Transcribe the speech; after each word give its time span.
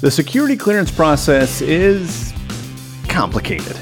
The 0.00 0.12
security 0.12 0.56
clearance 0.56 0.92
process 0.92 1.60
is 1.60 2.32
complicated. 3.08 3.76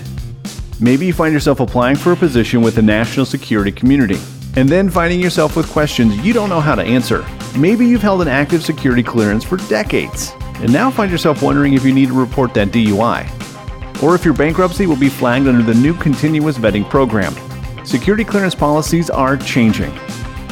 Maybe 0.80 1.04
you 1.04 1.12
find 1.12 1.34
yourself 1.34 1.60
applying 1.60 1.96
for 1.96 2.12
a 2.12 2.16
position 2.16 2.62
with 2.62 2.74
the 2.74 2.80
national 2.80 3.26
security 3.26 3.70
community 3.70 4.18
and 4.54 4.66
then 4.66 4.88
finding 4.88 5.20
yourself 5.20 5.56
with 5.56 5.68
questions 5.68 6.16
you 6.24 6.32
don't 6.32 6.48
know 6.48 6.60
how 6.60 6.74
to 6.74 6.82
answer. 6.82 7.26
Maybe 7.58 7.86
you've 7.86 8.00
held 8.00 8.22
an 8.22 8.28
active 8.28 8.64
security 8.64 9.02
clearance 9.02 9.44
for 9.44 9.58
decades 9.68 10.32
and 10.54 10.72
now 10.72 10.90
find 10.90 11.10
yourself 11.10 11.42
wondering 11.42 11.74
if 11.74 11.84
you 11.84 11.92
need 11.92 12.08
to 12.08 12.18
report 12.18 12.54
that 12.54 12.68
DUI 12.68 14.02
or 14.02 14.14
if 14.14 14.24
your 14.24 14.32
bankruptcy 14.32 14.86
will 14.86 14.96
be 14.96 15.10
flagged 15.10 15.46
under 15.46 15.62
the 15.62 15.78
new 15.78 15.92
continuous 15.92 16.56
vetting 16.56 16.88
program. 16.88 17.34
Security 17.84 18.24
clearance 18.24 18.54
policies 18.54 19.10
are 19.10 19.36
changing, 19.36 19.92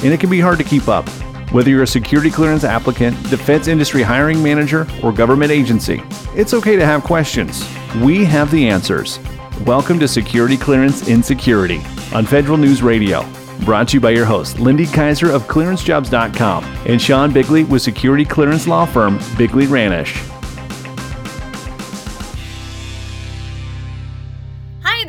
and 0.03 0.13
it 0.13 0.21
can 0.21 0.29
be 0.29 0.41
hard 0.41 0.59
to 0.59 0.65
keep 0.65 0.89
up. 0.89 1.09
Whether 1.55 1.71
you're 1.71 1.85
a 1.85 1.87
security 1.87 2.33
clearance 2.33 2.65
applicant, 2.65 3.31
defense 3.31 3.69
industry 3.69 4.03
hiring 4.03 4.43
manager, 4.43 4.89
or 5.05 5.13
government 5.13 5.53
agency, 5.53 6.03
it's 6.35 6.53
okay 6.53 6.75
to 6.75 6.85
have 6.85 7.05
questions. 7.05 7.65
We 8.03 8.25
have 8.25 8.51
the 8.51 8.69
answers. 8.69 9.21
Welcome 9.65 10.01
to 10.01 10.09
Security 10.09 10.57
Clearance 10.57 11.07
Insecurity 11.07 11.81
on 12.13 12.27
Federal 12.27 12.57
News 12.57 12.83
Radio. 12.83 13.25
Brought 13.61 13.87
to 13.91 13.99
you 13.99 14.01
by 14.01 14.11
your 14.11 14.25
host, 14.25 14.59
Lindy 14.59 14.87
Kyzer 14.87 15.33
of 15.33 15.45
ClearanceJobs.com 15.45 16.65
and 16.89 17.01
Sean 17.01 17.33
Bigley 17.33 17.63
with 17.63 17.83
security 17.83 18.25
clearance 18.25 18.67
law 18.67 18.85
firm 18.85 19.21
Bigley 19.39 19.69
Ranish. 19.69 20.34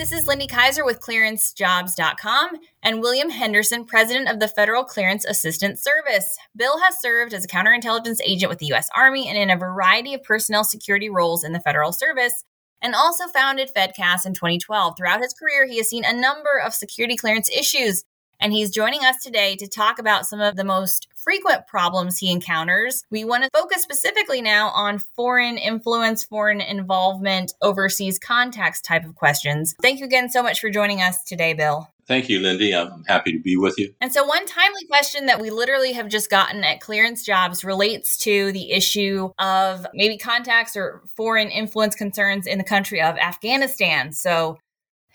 This 0.06 0.22
is 0.22 0.28
Lindy 0.28 0.46
Kyzer 0.46 0.86
with 0.86 1.02
ClearanceJobs.com 1.02 2.50
and 2.84 3.02
William 3.02 3.32
Henderson, 3.32 3.86
President 3.86 4.30
of 4.30 4.40
the 4.40 4.48
Federal 4.48 4.84
Clearance 4.84 5.26
Assistance 5.26 5.82
Service. 5.82 6.38
Bill 6.56 6.80
has 6.80 7.02
served 7.02 7.34
as 7.34 7.44
a 7.44 7.48
counterintelligence 7.48 8.20
agent 8.24 8.52
with 8.52 8.60
the 8.60 8.68
U.S. 8.68 8.88
Army 8.96 9.28
and 9.28 9.36
in 9.36 9.50
a 9.50 9.58
variety 9.58 10.14
of 10.14 10.22
personnel 10.22 10.64
security 10.64 11.10
roles 11.10 11.44
in 11.44 11.54
the 11.54 11.60
Federal 11.60 11.92
Service 11.92 12.44
and 12.84 12.94
also 12.94 13.26
founded 13.30 13.72
FedCast 13.76 14.28
in 14.28 14.36
2012. 14.36 14.94
Throughout 14.96 15.22
his 15.22 15.34
career, 15.34 15.66
he 15.66 15.78
has 15.78 15.90
seen 15.90 16.06
a 16.06 16.14
number 16.14 16.62
of 16.64 16.76
security 16.76 17.16
clearance 17.16 17.50
issues, 17.50 18.04
and 18.40 18.54
he's 18.54 18.70
joining 18.70 19.04
us 19.04 19.24
today 19.24 19.56
to 19.58 19.68
talk 19.68 20.00
about 20.00 20.26
some 20.26 20.42
of 20.42 20.56
the 20.56 20.64
most 20.64 21.08
frequent 21.16 21.66
problems 21.68 22.18
he 22.18 22.32
encounters. 22.32 23.04
We 23.10 23.26
want 23.26 23.44
to 23.44 23.50
focus 23.52 23.82
specifically 23.82 24.42
now 24.42 24.70
on 24.70 25.00
foreign 25.00 25.58
influence, 25.58 26.24
foreign 26.24 26.62
involvement, 26.62 27.54
overseas 27.62 28.20
contacts 28.20 28.82
type 28.82 29.06
of 29.06 29.16
questions. 29.16 29.76
Thank 29.82 30.00
you 30.00 30.06
again 30.06 30.30
so 30.30 30.44
much 30.44 30.60
for 30.60 30.70
joining 30.70 31.02
us 31.02 31.24
today, 31.24 31.54
Bill. 31.54 31.90
Thank 32.08 32.30
you, 32.30 32.40
Lindy. 32.40 32.72
I'm 32.72 33.04
happy 33.06 33.32
to 33.32 33.40
be 33.40 33.58
with 33.58 33.80
you. 33.80 33.94
And 34.00 34.14
so, 34.14 34.24
one 34.26 34.46
timely 34.46 34.86
question 34.86 35.26
that 35.26 35.42
we 35.42 35.50
literally 35.50 35.94
have 35.94 36.08
just 36.08 36.30
gotten 36.30 36.64
at 36.64 36.80
clearance 36.80 37.24
jobs 37.24 37.66
relates 37.66 38.18
to 38.18 38.52
the 38.52 38.72
issue 38.72 39.32
of 39.40 39.88
maybe 39.94 40.18
contacts 40.18 40.78
or 40.78 41.02
foreign 41.16 41.50
influence 41.50 41.96
concerns 41.96 42.46
in 42.46 42.60
the 42.60 42.64
country 42.64 43.02
of 43.02 43.18
Afghanistan. 43.18 44.12
So, 44.12 44.60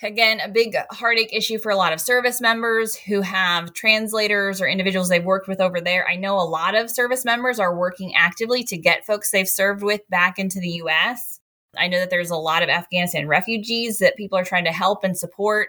again, 0.03 0.41
a 0.41 0.49
big 0.49 0.75
heartache 0.91 1.33
issue 1.33 1.59
for 1.59 1.71
a 1.71 1.77
lot 1.77 1.93
of 1.93 2.01
service 2.01 2.41
members 2.41 2.97
who 2.97 3.21
have 3.21 3.73
translators 3.73 4.61
or 4.61 4.69
individuals 4.69 5.09
they've 5.09 5.25
worked 5.25 5.49
with 5.49 5.61
over 5.61 5.81
there. 5.81 6.09
I 6.09 6.17
know 6.17 6.37
a 6.37 6.43
lot 6.43 6.75
of 6.75 6.91
service 6.91 7.25
members 7.25 7.59
are 7.59 7.77
working 7.77 8.15
actively 8.15 8.65
to 8.65 8.77
get 8.77 9.07
folks 9.07 9.31
they've 9.31 9.49
served 9.49 9.83
with 9.83 10.01
back 10.09 10.39
into 10.39 10.61
the 10.61 10.81
US. 10.85 11.41
I 11.77 11.89
know 11.89 11.99
that 11.99 12.11
there's 12.11 12.31
a 12.31 12.37
lot 12.37 12.63
of 12.63 12.69
Afghanistan 12.69 13.29
refugees 13.29 13.99
that 13.99 14.17
people 14.17 14.39
are 14.39 14.45
trying 14.45 14.65
to 14.65 14.73
help 14.73 15.05
and 15.05 15.17
support 15.17 15.69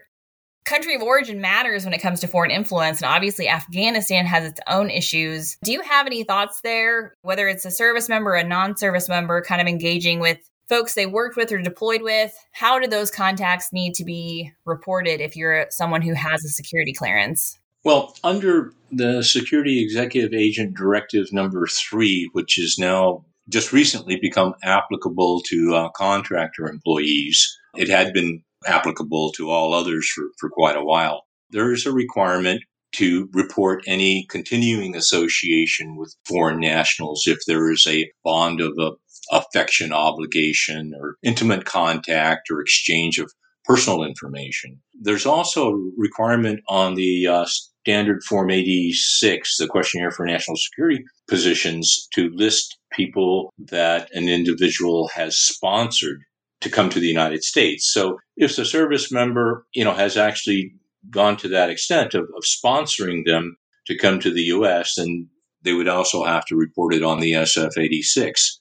country 0.65 0.95
of 0.95 1.01
origin 1.01 1.41
matters 1.41 1.85
when 1.85 1.93
it 1.93 2.01
comes 2.01 2.19
to 2.19 2.27
foreign 2.27 2.51
influence. 2.51 3.01
And 3.01 3.09
obviously, 3.09 3.47
Afghanistan 3.49 4.25
has 4.25 4.45
its 4.45 4.59
own 4.67 4.89
issues. 4.89 5.57
Do 5.63 5.71
you 5.71 5.81
have 5.81 6.05
any 6.05 6.23
thoughts 6.23 6.61
there, 6.61 7.15
whether 7.23 7.47
it's 7.47 7.65
a 7.65 7.71
service 7.71 8.07
member, 8.07 8.35
a 8.35 8.43
non 8.43 8.77
service 8.77 9.09
member, 9.09 9.41
kind 9.41 9.61
of 9.61 9.67
engaging 9.67 10.19
with 10.19 10.37
folks 10.71 10.93
they 10.93 11.05
worked 11.05 11.35
with 11.35 11.51
or 11.51 11.61
deployed 11.61 12.01
with? 12.01 12.33
How 12.53 12.79
do 12.79 12.87
those 12.87 13.11
contacts 13.11 13.73
need 13.73 13.93
to 13.95 14.05
be 14.05 14.53
reported 14.63 15.19
if 15.19 15.35
you're 15.35 15.67
someone 15.69 16.01
who 16.01 16.13
has 16.13 16.45
a 16.45 16.49
security 16.49 16.93
clearance? 16.93 17.59
Well, 17.83 18.15
under 18.23 18.71
the 18.89 19.21
Security 19.21 19.83
Executive 19.83 20.33
Agent 20.33 20.77
Directive 20.77 21.33
number 21.33 21.67
three, 21.67 22.29
which 22.31 22.57
is 22.57 22.77
now 22.79 23.25
just 23.49 23.73
recently 23.73 24.15
become 24.15 24.53
applicable 24.63 25.41
to 25.47 25.75
uh, 25.75 25.89
contractor 25.89 26.69
employees, 26.69 27.45
it 27.75 27.89
had 27.89 28.13
been 28.13 28.41
applicable 28.65 29.33
to 29.33 29.49
all 29.49 29.73
others 29.73 30.09
for, 30.09 30.23
for 30.39 30.49
quite 30.49 30.77
a 30.77 30.85
while. 30.85 31.25
There 31.49 31.73
is 31.73 31.85
a 31.85 31.91
requirement 31.91 32.61
to 32.93 33.29
report 33.33 33.83
any 33.87 34.25
continuing 34.29 34.95
association 34.95 35.97
with 35.97 36.15
foreign 36.25 36.59
nationals 36.59 37.23
if 37.25 37.39
there 37.45 37.71
is 37.71 37.85
a 37.87 38.09
bond 38.23 38.61
of 38.61 38.73
a 38.77 38.91
affection 39.31 39.93
obligation 39.93 40.93
or 40.99 41.17
intimate 41.23 41.65
contact 41.65 42.49
or 42.51 42.61
exchange 42.61 43.19
of 43.19 43.31
personal 43.65 44.03
information. 44.03 44.81
There's 44.99 45.25
also 45.25 45.71
a 45.71 45.91
requirement 45.97 46.61
on 46.67 46.95
the 46.95 47.27
uh, 47.27 47.45
standard 47.45 48.23
Form 48.23 48.51
86, 48.51 49.57
the 49.57 49.67
questionnaire 49.67 50.11
for 50.11 50.25
national 50.25 50.57
security 50.57 51.03
positions, 51.27 52.07
to 52.13 52.29
list 52.33 52.77
people 52.91 53.53
that 53.57 54.09
an 54.13 54.27
individual 54.27 55.09
has 55.09 55.37
sponsored 55.37 56.21
to 56.61 56.69
come 56.69 56.89
to 56.89 56.99
the 56.99 57.07
United 57.07 57.43
States. 57.43 57.91
So 57.91 58.19
if 58.37 58.55
the 58.55 58.65
service 58.65 59.11
member, 59.11 59.65
you 59.73 59.83
know, 59.83 59.93
has 59.93 60.15
actually 60.17 60.73
gone 61.09 61.37
to 61.37 61.47
that 61.49 61.69
extent 61.69 62.13
of, 62.13 62.23
of 62.23 62.43
sponsoring 62.43 63.25
them 63.25 63.57
to 63.87 63.97
come 63.97 64.19
to 64.19 64.31
the 64.31 64.43
U.S., 64.43 64.95
then 64.95 65.27
they 65.63 65.73
would 65.73 65.87
also 65.87 66.23
have 66.23 66.45
to 66.45 66.55
report 66.55 66.93
it 66.93 67.03
on 67.03 67.19
the 67.19 67.33
SF 67.33 67.77
86. 67.77 68.60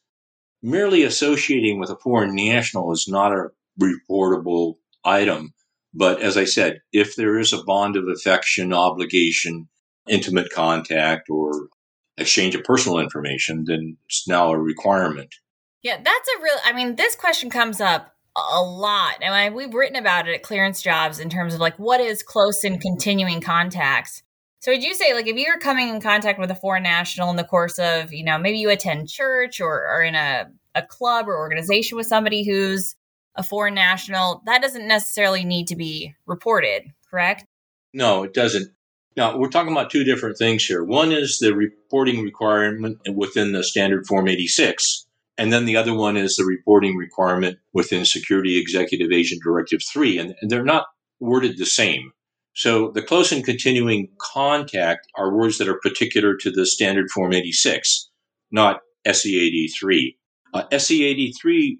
Merely 0.62 1.02
associating 1.04 1.78
with 1.78 1.90
a 1.90 1.96
foreign 1.96 2.34
national 2.34 2.92
is 2.92 3.06
not 3.08 3.32
a 3.32 3.48
reportable 3.80 4.76
item. 5.04 5.54
But 5.92 6.20
as 6.20 6.36
I 6.36 6.44
said, 6.44 6.80
if 6.92 7.16
there 7.16 7.38
is 7.38 7.52
a 7.52 7.64
bond 7.64 7.96
of 7.96 8.08
affection, 8.08 8.72
obligation, 8.72 9.68
intimate 10.08 10.52
contact, 10.52 11.28
or 11.30 11.68
exchange 12.16 12.54
of 12.54 12.64
personal 12.64 12.98
information, 12.98 13.64
then 13.66 13.96
it's 14.06 14.28
now 14.28 14.52
a 14.52 14.58
requirement. 14.58 15.34
Yeah, 15.82 15.96
that's 15.96 16.28
a 16.36 16.42
real. 16.42 16.56
I 16.64 16.72
mean, 16.72 16.96
this 16.96 17.16
question 17.16 17.50
comes 17.50 17.80
up 17.80 18.14
a 18.36 18.62
lot, 18.62 19.16
and 19.22 19.34
I, 19.34 19.50
we've 19.50 19.74
written 19.74 19.96
about 19.96 20.28
it 20.28 20.34
at 20.34 20.42
clearance 20.42 20.82
jobs 20.82 21.18
in 21.18 21.30
terms 21.30 21.54
of 21.54 21.60
like 21.60 21.78
what 21.78 22.00
is 22.00 22.22
close 22.22 22.62
and 22.64 22.80
continuing 22.80 23.40
contacts. 23.40 24.22
So, 24.60 24.72
would 24.72 24.82
you 24.82 24.94
say 24.94 25.14
like 25.14 25.26
if 25.26 25.36
you're 25.36 25.58
coming 25.58 25.88
in 25.88 26.00
contact 26.00 26.38
with 26.38 26.50
a 26.50 26.54
foreign 26.54 26.82
national 26.82 27.30
in 27.30 27.36
the 27.36 27.44
course 27.44 27.78
of 27.78 28.12
you 28.12 28.24
know 28.24 28.38
maybe 28.38 28.58
you 28.58 28.70
attend 28.70 29.08
church 29.08 29.60
or 29.60 29.86
are 29.86 30.02
in 30.02 30.14
a 30.14 30.50
a 30.74 30.82
club 30.82 31.28
or 31.28 31.36
organization 31.36 31.96
with 31.96 32.06
somebody 32.06 32.44
who's 32.44 32.94
a 33.36 33.42
foreign 33.42 33.74
national, 33.74 34.42
that 34.46 34.62
doesn't 34.62 34.86
necessarily 34.86 35.44
need 35.44 35.66
to 35.68 35.76
be 35.76 36.14
reported, 36.26 36.92
correct? 37.08 37.44
No, 37.92 38.24
it 38.24 38.34
doesn't. 38.34 38.70
Now, 39.16 39.36
we're 39.36 39.48
talking 39.48 39.72
about 39.72 39.90
two 39.90 40.04
different 40.04 40.38
things 40.38 40.64
here. 40.64 40.84
One 40.84 41.12
is 41.12 41.38
the 41.38 41.54
reporting 41.54 42.22
requirement 42.22 42.98
within 43.12 43.52
the 43.52 43.64
standard 43.64 44.06
Form 44.06 44.28
86, 44.28 45.06
and 45.36 45.52
then 45.52 45.64
the 45.64 45.76
other 45.76 45.94
one 45.94 46.16
is 46.16 46.36
the 46.36 46.44
reporting 46.44 46.96
requirement 46.96 47.58
within 47.72 48.04
Security 48.04 48.60
Executive 48.60 49.10
Agent 49.10 49.42
Directive 49.42 49.80
3. 49.90 50.18
And, 50.18 50.34
and 50.40 50.50
they're 50.50 50.64
not 50.64 50.86
worded 51.18 51.58
the 51.58 51.66
same. 51.66 52.12
So 52.54 52.90
the 52.90 53.02
close 53.02 53.32
and 53.32 53.44
continuing 53.44 54.08
contact 54.18 55.06
are 55.16 55.34
words 55.34 55.58
that 55.58 55.68
are 55.68 55.78
particular 55.80 56.36
to 56.36 56.50
the 56.50 56.66
standard 56.66 57.10
Form 57.10 57.32
86, 57.32 58.10
not 58.50 58.80
SEAD 59.10 59.70
3. 59.78 60.16
Uh, 60.52 60.78
SEAD 60.78 61.32
3, 61.40 61.78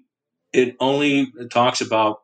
it 0.53 0.75
only 0.79 1.31
talks 1.51 1.81
about 1.81 2.19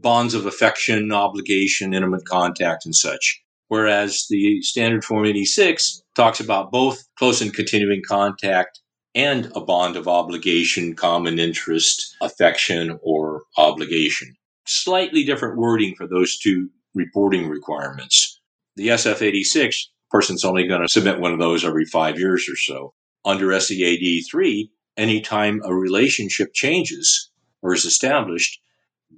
bonds 0.00 0.34
of 0.34 0.46
affection, 0.46 1.12
obligation, 1.12 1.94
intimate 1.94 2.26
contact, 2.26 2.84
and 2.84 2.94
such. 2.94 3.40
Whereas 3.68 4.26
the 4.28 4.60
standard 4.62 5.04
Form 5.04 5.24
86 5.24 6.02
talks 6.14 6.40
about 6.40 6.72
both 6.72 7.04
close 7.18 7.40
and 7.40 7.54
continuing 7.54 8.02
contact 8.06 8.80
and 9.14 9.50
a 9.54 9.60
bond 9.60 9.96
of 9.96 10.08
obligation, 10.08 10.94
common 10.94 11.38
interest, 11.38 12.16
affection, 12.20 12.98
or 13.02 13.42
obligation. 13.56 14.34
Slightly 14.66 15.24
different 15.24 15.56
wording 15.56 15.94
for 15.94 16.06
those 16.06 16.38
two 16.38 16.68
reporting 16.94 17.48
requirements. 17.48 18.40
The 18.76 18.88
SF 18.88 19.22
86 19.22 19.90
person's 20.10 20.44
only 20.44 20.66
going 20.66 20.82
to 20.82 20.88
submit 20.88 21.20
one 21.20 21.32
of 21.32 21.38
those 21.38 21.64
every 21.64 21.84
five 21.86 22.18
years 22.18 22.48
or 22.48 22.56
so. 22.56 22.94
Under 23.24 23.58
SEAD 23.58 24.24
3, 24.30 24.70
anytime 24.96 25.60
a 25.64 25.74
relationship 25.74 26.52
changes 26.52 27.30
or 27.62 27.72
is 27.74 27.84
established, 27.84 28.60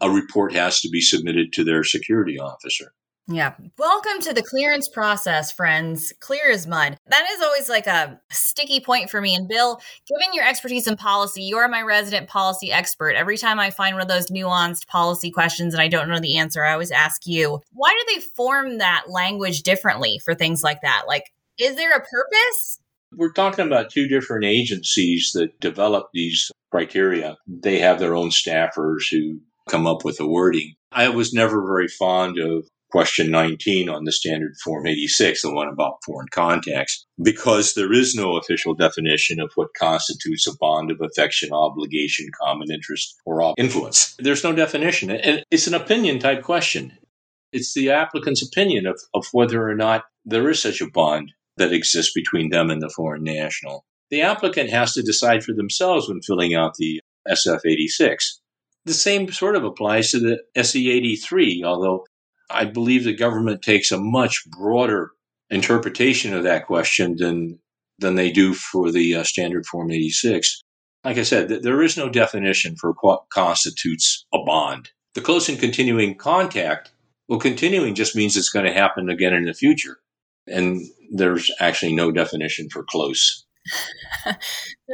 a 0.00 0.11
report 0.11 0.53
has 0.53 0.81
to 0.81 0.88
be 0.88 1.00
submitted 1.00 1.53
to 1.53 1.65
their 1.65 1.85
security 1.85 2.38
officer. 2.38 2.93
Yeah. 3.26 3.55
Welcome 3.79 4.21
to 4.21 4.35
the 4.35 4.43
clearance 4.43 4.87
process, 4.87 5.50
friends. 5.50 6.12
Clear 6.21 6.50
as 6.50 6.67
mud. 6.67 6.99
That 7.06 7.26
is 7.32 7.41
always 7.41 7.71
like 7.71 7.87
a 7.87 8.21
sticky 8.31 8.81
point 8.81 9.09
for 9.09 9.19
me. 9.23 9.35
And 9.35 9.49
Bill, 9.49 9.81
given 10.06 10.35
your 10.35 10.47
expertise 10.47 10.87
in 10.87 10.97
policy, 10.97 11.43
you're 11.43 11.67
my 11.69 11.81
resident 11.81 12.29
policy 12.29 12.71
expert. 12.71 13.15
Every 13.15 13.38
time 13.38 13.59
I 13.59 13.71
find 13.71 13.94
one 13.94 14.03
of 14.03 14.09
those 14.09 14.31
nuanced 14.31 14.88
policy 14.88 15.31
questions 15.31 15.73
and 15.73 15.81
I 15.81 15.88
don't 15.88 16.11
know 16.11 16.21
the 16.21 16.37
answer, 16.37 16.62
I 16.62 16.75
always 16.75 16.91
ask 16.91 17.26
you, 17.26 17.61
why 17.73 17.97
do 17.99 18.15
they 18.15 18.26
form 18.37 18.76
that 18.76 19.05
language 19.09 19.62
differently 19.62 20.20
for 20.23 20.35
things 20.35 20.62
like 20.62 20.82
that? 20.82 21.05
Like, 21.09 21.32
is 21.59 21.77
there 21.77 21.93
a 21.93 22.00
purpose? 22.00 22.79
We're 23.17 23.32
talking 23.32 23.67
about 23.67 23.91
two 23.91 24.06
different 24.06 24.44
agencies 24.44 25.31
that 25.32 25.61
develop 25.61 26.09
these 26.12 26.50
criteria. 26.70 27.38
They 27.47 27.79
have 27.79 28.00
their 28.00 28.17
own 28.17 28.29
staffers 28.29 29.05
who 29.11 29.41
come 29.70 29.87
up 29.87 30.05
with 30.05 30.19
the 30.19 30.29
wording. 30.29 30.75
I 30.93 31.09
was 31.09 31.32
never 31.32 31.65
very 31.67 31.88
fond 31.88 32.38
of 32.38 32.69
question 32.94 33.29
19 33.29 33.88
on 33.88 34.05
the 34.05 34.12
standard 34.12 34.55
form 34.62 34.87
86, 34.87 35.43
the 35.43 35.52
one 35.52 35.67
about 35.67 35.99
foreign 36.06 36.29
contacts, 36.31 37.05
because 37.20 37.75
there 37.75 37.93
is 37.93 38.14
no 38.14 38.37
official 38.37 38.73
definition 38.73 39.41
of 39.41 39.50
what 39.56 39.75
constitutes 39.76 40.46
a 40.46 40.56
bond 40.61 40.93
of 40.93 41.00
affection, 41.00 41.52
obligation, 41.52 42.29
common 42.41 42.70
interest, 42.70 43.17
or 43.26 43.52
influence. 43.58 44.14
There's 44.20 44.44
no 44.44 44.52
definition. 44.52 45.11
And 45.11 45.43
it's 45.50 45.67
an 45.67 45.75
opinion 45.75 46.20
type 46.20 46.44
question. 46.44 46.96
It's 47.52 47.75
the 47.75 47.91
applicant's 47.91 48.46
opinion 48.46 48.87
of, 48.87 49.00
of 49.12 49.26
whether 49.32 49.69
or 49.69 49.75
not 49.75 50.05
there 50.25 50.49
is 50.49 50.62
such 50.62 50.81
a 50.81 50.88
bond 50.88 51.32
that 51.56 51.73
exists 51.73 52.12
between 52.14 52.50
them 52.50 52.70
and 52.70 52.81
the 52.81 52.91
foreign 52.94 53.25
national. 53.25 53.85
The 54.11 54.23
applicant 54.23 54.70
has 54.70 54.93
to 54.93 55.02
decide 55.02 55.43
for 55.43 55.52
themselves 55.52 56.08
when 56.08 56.23
filling 56.23 56.55
out 56.55 56.75
the 56.79 57.00
SF 57.29 57.58
86. 57.67 58.41
The 58.85 58.94
same 58.94 59.32
sort 59.32 59.56
of 59.56 59.64
applies 59.64 60.12
to 60.12 60.20
the 60.20 60.62
SEAD 60.62 61.17
3, 61.17 61.64
although 61.64 62.05
I 62.50 62.64
believe 62.64 63.05
the 63.05 63.14
government 63.14 63.62
takes 63.62 63.91
a 63.91 63.99
much 63.99 64.44
broader 64.50 65.11
interpretation 65.50 66.35
of 66.35 66.44
that 66.44 66.67
question 66.67 67.17
than 67.17 67.58
than 67.99 68.17
they 68.17 68.31
do 68.31 68.55
for 68.55 68.91
the 68.91 69.14
uh, 69.14 69.23
standard 69.23 69.64
form 69.67 69.91
86 69.91 70.64
like 71.05 71.17
i 71.17 71.23
said 71.23 71.49
th- 71.49 71.62
there 71.62 71.81
is 71.82 71.96
no 71.96 72.08
definition 72.08 72.75
for 72.76 72.94
what 73.02 73.29
constitutes 73.32 74.26
a 74.32 74.38
bond. 74.44 74.91
The 75.14 75.20
close 75.20 75.49
and 75.49 75.61
continuing 75.61 76.17
contact 76.17 76.91
well 77.29 77.38
continuing 77.38 77.94
just 77.94 78.17
means 78.17 78.37
it's 78.37 78.50
going 78.50 78.67
to 78.67 78.73
happen 78.73 79.08
again 79.08 79.32
in 79.32 79.44
the 79.44 79.55
future. 79.55 79.99
And 80.46 80.82
there's 81.12 81.50
actually 81.58 81.94
no 81.94 82.11
definition 82.11 82.69
for 82.70 82.85
close. 82.85 83.44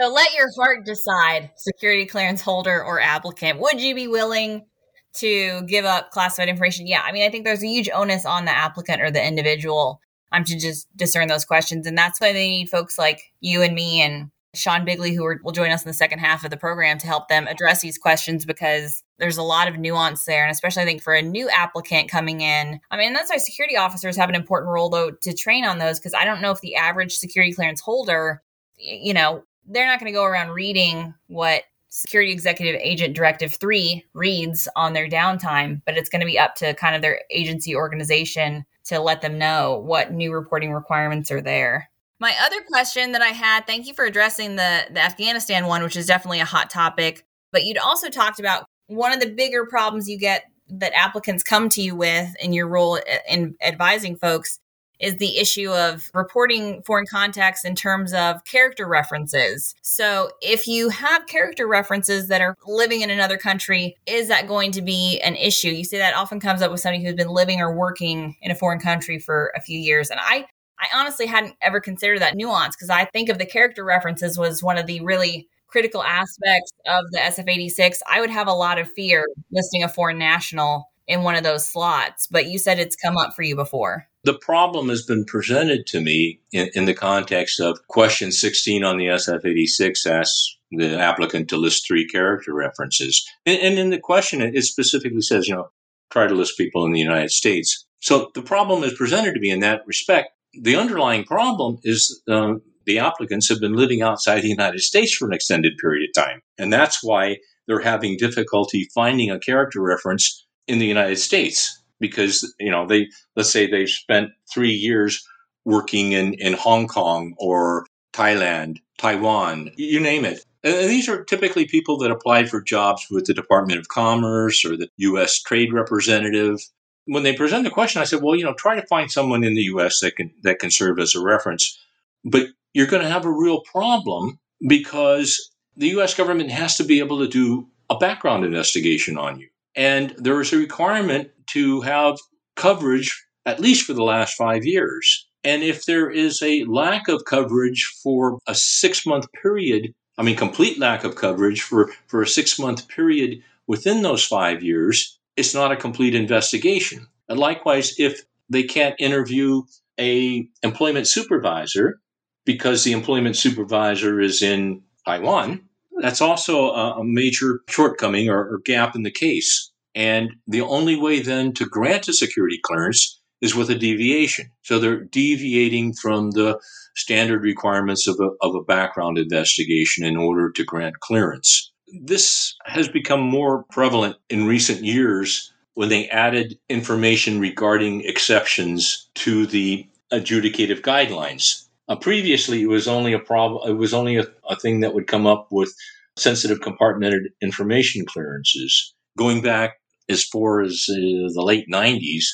So 0.00 0.08
let 0.08 0.32
your 0.34 0.46
heart 0.56 0.86
decide 0.86 1.50
security 1.56 2.06
clearance 2.06 2.40
holder 2.40 2.82
or 2.84 3.00
applicant. 3.00 3.58
Would 3.58 3.80
you 3.80 3.92
be 3.92 4.06
willing 4.06 4.66
to 5.14 5.62
give 5.62 5.84
up 5.84 6.10
classified 6.10 6.48
information, 6.48 6.86
yeah, 6.86 7.02
I 7.04 7.12
mean, 7.12 7.24
I 7.24 7.30
think 7.30 7.44
there's 7.44 7.62
a 7.62 7.68
huge 7.68 7.90
onus 7.92 8.24
on 8.24 8.44
the 8.44 8.56
applicant 8.56 9.02
or 9.02 9.10
the 9.10 9.24
individual 9.24 10.00
um, 10.32 10.44
to 10.44 10.58
just 10.58 10.88
discern 10.96 11.28
those 11.28 11.44
questions. 11.44 11.86
And 11.86 11.98
that's 11.98 12.20
why 12.20 12.32
they 12.32 12.48
need 12.48 12.70
folks 12.70 12.98
like 12.98 13.32
you 13.40 13.62
and 13.62 13.74
me 13.74 14.00
and 14.00 14.30
Sean 14.54 14.84
Bigley, 14.84 15.14
who 15.14 15.36
will 15.44 15.52
join 15.52 15.70
us 15.70 15.84
in 15.84 15.88
the 15.88 15.94
second 15.94 16.18
half 16.18 16.44
of 16.44 16.50
the 16.50 16.56
program 16.56 16.98
to 16.98 17.06
help 17.06 17.28
them 17.28 17.46
address 17.46 17.82
these 17.82 17.98
questions 17.98 18.44
because 18.44 19.02
there's 19.18 19.36
a 19.36 19.42
lot 19.42 19.68
of 19.68 19.78
nuance 19.78 20.24
there. 20.24 20.44
And 20.44 20.50
especially, 20.50 20.82
I 20.82 20.86
think, 20.86 21.02
for 21.02 21.14
a 21.14 21.22
new 21.22 21.48
applicant 21.48 22.10
coming 22.10 22.40
in, 22.40 22.80
I 22.90 22.96
mean, 22.96 23.12
that's 23.12 23.30
why 23.30 23.36
security 23.36 23.76
officers 23.76 24.16
have 24.16 24.28
an 24.28 24.34
important 24.34 24.72
role, 24.72 24.88
though, 24.88 25.12
to 25.12 25.32
train 25.32 25.64
on 25.64 25.78
those 25.78 26.00
because 26.00 26.14
I 26.14 26.24
don't 26.24 26.40
know 26.40 26.50
if 26.50 26.60
the 26.60 26.74
average 26.74 27.16
security 27.16 27.52
clearance 27.52 27.80
holder, 27.80 28.42
you 28.76 29.14
know, 29.14 29.44
they're 29.66 29.86
not 29.86 30.00
going 30.00 30.12
to 30.12 30.16
go 30.16 30.24
around 30.24 30.50
reading 30.50 31.14
what 31.28 31.62
Security 31.90 32.30
Executive 32.30 32.80
Agent 32.80 33.14
Directive 33.14 33.52
3 33.52 34.04
reads 34.14 34.68
on 34.76 34.92
their 34.92 35.08
downtime, 35.08 35.82
but 35.84 35.96
it's 35.96 36.08
going 36.08 36.20
to 36.20 36.26
be 36.26 36.38
up 36.38 36.54
to 36.56 36.72
kind 36.74 36.94
of 36.94 37.02
their 37.02 37.22
agency 37.30 37.74
organization 37.74 38.64
to 38.84 39.00
let 39.00 39.20
them 39.20 39.38
know 39.38 39.82
what 39.84 40.12
new 40.12 40.32
reporting 40.32 40.72
requirements 40.72 41.30
are 41.30 41.40
there. 41.40 41.90
My 42.20 42.34
other 42.44 42.62
question 42.62 43.12
that 43.12 43.22
I 43.22 43.28
had, 43.28 43.66
thank 43.66 43.86
you 43.86 43.94
for 43.94 44.04
addressing 44.04 44.56
the, 44.56 44.82
the 44.90 45.00
Afghanistan 45.00 45.66
one, 45.66 45.82
which 45.82 45.96
is 45.96 46.06
definitely 46.06 46.40
a 46.40 46.44
hot 46.44 46.70
topic, 46.70 47.24
but 47.50 47.64
you'd 47.64 47.78
also 47.78 48.08
talked 48.08 48.38
about 48.38 48.66
one 48.86 49.12
of 49.12 49.20
the 49.20 49.30
bigger 49.30 49.66
problems 49.66 50.08
you 50.08 50.18
get 50.18 50.44
that 50.68 50.92
applicants 50.94 51.42
come 51.42 51.68
to 51.70 51.82
you 51.82 51.96
with 51.96 52.28
in 52.40 52.52
your 52.52 52.68
role 52.68 53.00
in 53.28 53.56
advising 53.62 54.16
folks 54.16 54.60
is 55.00 55.16
the 55.16 55.38
issue 55.38 55.70
of 55.70 56.10
reporting 56.14 56.82
foreign 56.82 57.06
contacts 57.06 57.64
in 57.64 57.74
terms 57.74 58.12
of 58.12 58.44
character 58.44 58.86
references. 58.86 59.74
So, 59.82 60.30
if 60.40 60.66
you 60.66 60.90
have 60.90 61.26
character 61.26 61.66
references 61.66 62.28
that 62.28 62.40
are 62.40 62.56
living 62.66 63.00
in 63.00 63.10
another 63.10 63.38
country, 63.38 63.96
is 64.06 64.28
that 64.28 64.46
going 64.46 64.72
to 64.72 64.82
be 64.82 65.20
an 65.20 65.36
issue? 65.36 65.70
You 65.70 65.84
see 65.84 65.98
that 65.98 66.14
often 66.14 66.40
comes 66.40 66.62
up 66.62 66.70
with 66.70 66.80
somebody 66.80 67.04
who's 67.04 67.14
been 67.14 67.28
living 67.28 67.60
or 67.60 67.74
working 67.74 68.36
in 68.42 68.50
a 68.50 68.54
foreign 68.54 68.80
country 68.80 69.18
for 69.18 69.52
a 69.56 69.60
few 69.60 69.78
years. 69.78 70.10
And 70.10 70.20
I 70.22 70.46
I 70.80 70.86
honestly 70.98 71.26
hadn't 71.26 71.56
ever 71.60 71.80
considered 71.80 72.20
that 72.20 72.36
nuance 72.36 72.74
because 72.74 72.90
I 72.90 73.04
think 73.04 73.28
of 73.28 73.38
the 73.38 73.46
character 73.46 73.84
references 73.84 74.38
was 74.38 74.62
one 74.62 74.78
of 74.78 74.86
the 74.86 75.00
really 75.00 75.48
critical 75.68 76.02
aspects 76.02 76.72
of 76.86 77.04
the 77.10 77.18
SF86. 77.18 77.98
I 78.10 78.20
would 78.20 78.30
have 78.30 78.48
a 78.48 78.52
lot 78.52 78.78
of 78.78 78.90
fear 78.92 79.26
listing 79.52 79.84
a 79.84 79.88
foreign 79.88 80.18
national 80.18 80.90
in 81.06 81.22
one 81.22 81.34
of 81.34 81.44
those 81.44 81.68
slots, 81.68 82.26
but 82.28 82.46
you 82.46 82.58
said 82.58 82.78
it's 82.78 82.96
come 82.96 83.16
up 83.16 83.34
for 83.34 83.42
you 83.42 83.56
before. 83.56 84.06
The 84.24 84.38
problem 84.38 84.90
has 84.90 85.02
been 85.02 85.24
presented 85.24 85.86
to 85.88 86.00
me 86.00 86.40
in, 86.52 86.70
in 86.74 86.84
the 86.84 86.94
context 86.94 87.58
of 87.58 87.86
question 87.88 88.32
16 88.32 88.84
on 88.84 88.98
the 88.98 89.06
SF 89.06 89.46
86 89.46 90.06
asks 90.06 90.58
the 90.70 90.98
applicant 90.98 91.48
to 91.48 91.56
list 91.56 91.86
three 91.86 92.06
character 92.06 92.52
references. 92.52 93.26
And, 93.46 93.58
and 93.60 93.78
in 93.78 93.90
the 93.90 93.98
question, 93.98 94.42
it 94.42 94.62
specifically 94.62 95.22
says, 95.22 95.48
you 95.48 95.54
know, 95.54 95.70
try 96.10 96.26
to 96.26 96.34
list 96.34 96.58
people 96.58 96.84
in 96.84 96.92
the 96.92 97.00
United 97.00 97.30
States. 97.30 97.86
So 98.00 98.30
the 98.34 98.42
problem 98.42 98.84
is 98.84 98.92
presented 98.92 99.34
to 99.34 99.40
me 99.40 99.50
in 99.50 99.60
that 99.60 99.86
respect. 99.86 100.30
The 100.52 100.76
underlying 100.76 101.24
problem 101.24 101.78
is 101.82 102.20
um, 102.28 102.60
the 102.84 102.98
applicants 102.98 103.48
have 103.48 103.60
been 103.60 103.74
living 103.74 104.02
outside 104.02 104.40
the 104.42 104.48
United 104.48 104.80
States 104.80 105.14
for 105.14 105.26
an 105.26 105.32
extended 105.32 105.78
period 105.78 106.08
of 106.08 106.22
time. 106.22 106.42
And 106.58 106.72
that's 106.72 107.02
why 107.02 107.38
they're 107.66 107.80
having 107.80 108.18
difficulty 108.18 108.88
finding 108.94 109.30
a 109.30 109.38
character 109.38 109.80
reference 109.80 110.46
in 110.66 110.78
the 110.78 110.86
United 110.86 111.18
States 111.18 111.79
because 112.00 112.52
you 112.58 112.70
know 112.70 112.86
they 112.86 113.08
let's 113.36 113.50
say 113.50 113.66
they 113.66 113.86
spent 113.86 114.30
three 114.52 114.72
years 114.72 115.24
working 115.64 116.12
in 116.12 116.34
in 116.34 116.54
Hong 116.54 116.88
Kong 116.88 117.34
or 117.38 117.86
Thailand, 118.12 118.78
Taiwan, 118.98 119.70
you 119.76 120.00
name 120.00 120.24
it. 120.24 120.44
And 120.62 120.90
these 120.90 121.08
are 121.08 121.24
typically 121.24 121.66
people 121.66 121.96
that 121.98 122.10
applied 122.10 122.50
for 122.50 122.60
jobs 122.60 123.06
with 123.10 123.24
the 123.24 123.34
Department 123.34 123.78
of 123.78 123.88
Commerce 123.88 124.64
or 124.64 124.76
the 124.76 124.88
U.S. 124.98 125.40
Trade 125.40 125.72
Representative. 125.72 126.60
When 127.06 127.22
they 127.22 127.34
present 127.34 127.64
the 127.64 127.70
question, 127.70 128.02
I 128.02 128.04
said, 128.04 128.22
"Well, 128.22 128.36
you 128.36 128.44
know, 128.44 128.54
try 128.54 128.74
to 128.78 128.86
find 128.86 129.10
someone 129.10 129.42
in 129.44 129.54
the 129.54 129.62
U.S. 129.62 130.00
that 130.00 130.16
can 130.16 130.32
that 130.42 130.58
can 130.58 130.70
serve 130.70 130.98
as 130.98 131.14
a 131.14 131.22
reference." 131.22 131.78
But 132.24 132.48
you're 132.74 132.86
going 132.86 133.02
to 133.02 133.08
have 133.08 133.24
a 133.24 133.32
real 133.32 133.62
problem 133.62 134.38
because 134.66 135.50
the 135.76 135.88
U.S. 135.88 136.14
government 136.14 136.50
has 136.50 136.76
to 136.76 136.84
be 136.84 136.98
able 136.98 137.18
to 137.20 137.28
do 137.28 137.68
a 137.88 137.96
background 137.96 138.44
investigation 138.44 139.16
on 139.16 139.40
you. 139.40 139.48
And 139.80 140.14
there 140.18 140.38
is 140.42 140.52
a 140.52 140.58
requirement 140.58 141.30
to 141.52 141.80
have 141.80 142.18
coverage 142.54 143.24
at 143.46 143.60
least 143.60 143.86
for 143.86 143.94
the 143.94 144.02
last 144.02 144.34
five 144.34 144.66
years. 144.66 145.26
And 145.42 145.62
if 145.62 145.86
there 145.86 146.10
is 146.10 146.42
a 146.42 146.64
lack 146.64 147.08
of 147.08 147.24
coverage 147.24 147.84
for 148.02 148.38
a 148.46 148.54
six 148.54 149.06
month 149.06 149.24
period, 149.32 149.94
I 150.18 150.22
mean, 150.22 150.36
complete 150.36 150.78
lack 150.78 151.02
of 151.02 151.16
coverage 151.16 151.62
for, 151.62 151.90
for 152.08 152.20
a 152.20 152.28
six 152.28 152.58
month 152.58 152.88
period 152.88 153.42
within 153.66 154.02
those 154.02 154.22
five 154.22 154.62
years, 154.62 155.18
it's 155.38 155.54
not 155.54 155.72
a 155.72 155.76
complete 155.76 156.14
investigation. 156.14 157.06
And 157.30 157.38
likewise, 157.38 157.94
if 157.98 158.20
they 158.50 158.64
can't 158.64 158.96
interview 158.98 159.62
a 159.98 160.46
employment 160.62 161.08
supervisor 161.08 162.00
because 162.44 162.84
the 162.84 162.92
employment 162.92 163.38
supervisor 163.38 164.20
is 164.20 164.42
in 164.42 164.82
Taiwan, 165.06 165.62
that's 166.00 166.20
also 166.20 166.70
a, 166.70 167.04
major 167.04 167.60
shortcoming 167.68 168.28
or, 168.28 168.38
or 168.38 168.58
gap 168.64 168.94
in 168.94 169.02
the 169.02 169.10
case. 169.10 169.69
And 169.94 170.30
the 170.46 170.60
only 170.60 170.96
way 170.96 171.20
then 171.20 171.52
to 171.54 171.66
grant 171.66 172.08
a 172.08 172.12
security 172.12 172.60
clearance 172.62 173.20
is 173.40 173.54
with 173.54 173.70
a 173.70 173.74
deviation. 173.74 174.50
So 174.62 174.78
they're 174.78 175.04
deviating 175.04 175.94
from 175.94 176.32
the 176.32 176.60
standard 176.94 177.42
requirements 177.42 178.06
of 178.06 178.18
a, 178.20 178.30
of 178.42 178.54
a 178.54 178.62
background 178.62 179.18
investigation 179.18 180.04
in 180.04 180.16
order 180.16 180.50
to 180.52 180.64
grant 180.64 181.00
clearance. 181.00 181.72
This 182.02 182.54
has 182.66 182.88
become 182.88 183.20
more 183.20 183.64
prevalent 183.70 184.16
in 184.28 184.46
recent 184.46 184.84
years 184.84 185.52
when 185.74 185.88
they 185.88 186.08
added 186.08 186.58
information 186.68 187.40
regarding 187.40 188.02
exceptions 188.02 189.08
to 189.14 189.46
the 189.46 189.88
adjudicative 190.12 190.82
guidelines. 190.82 191.66
Uh, 191.88 191.96
previously, 191.96 192.62
it 192.62 192.68
was 192.68 192.86
only 192.86 193.12
a 193.12 193.18
problem. 193.18 193.68
It 193.68 193.78
was 193.78 193.94
only 193.94 194.16
a, 194.16 194.26
a 194.48 194.56
thing 194.56 194.80
that 194.80 194.94
would 194.94 195.06
come 195.06 195.26
up 195.26 195.48
with 195.50 195.74
sensitive 196.16 196.60
compartmented 196.60 197.30
information 197.40 198.04
clearances. 198.04 198.94
Going 199.16 199.42
back 199.42 199.79
as 200.10 200.24
far 200.24 200.60
as 200.60 200.86
uh, 200.90 200.94
the 200.94 201.42
late 201.42 201.66
90s, 201.72 202.24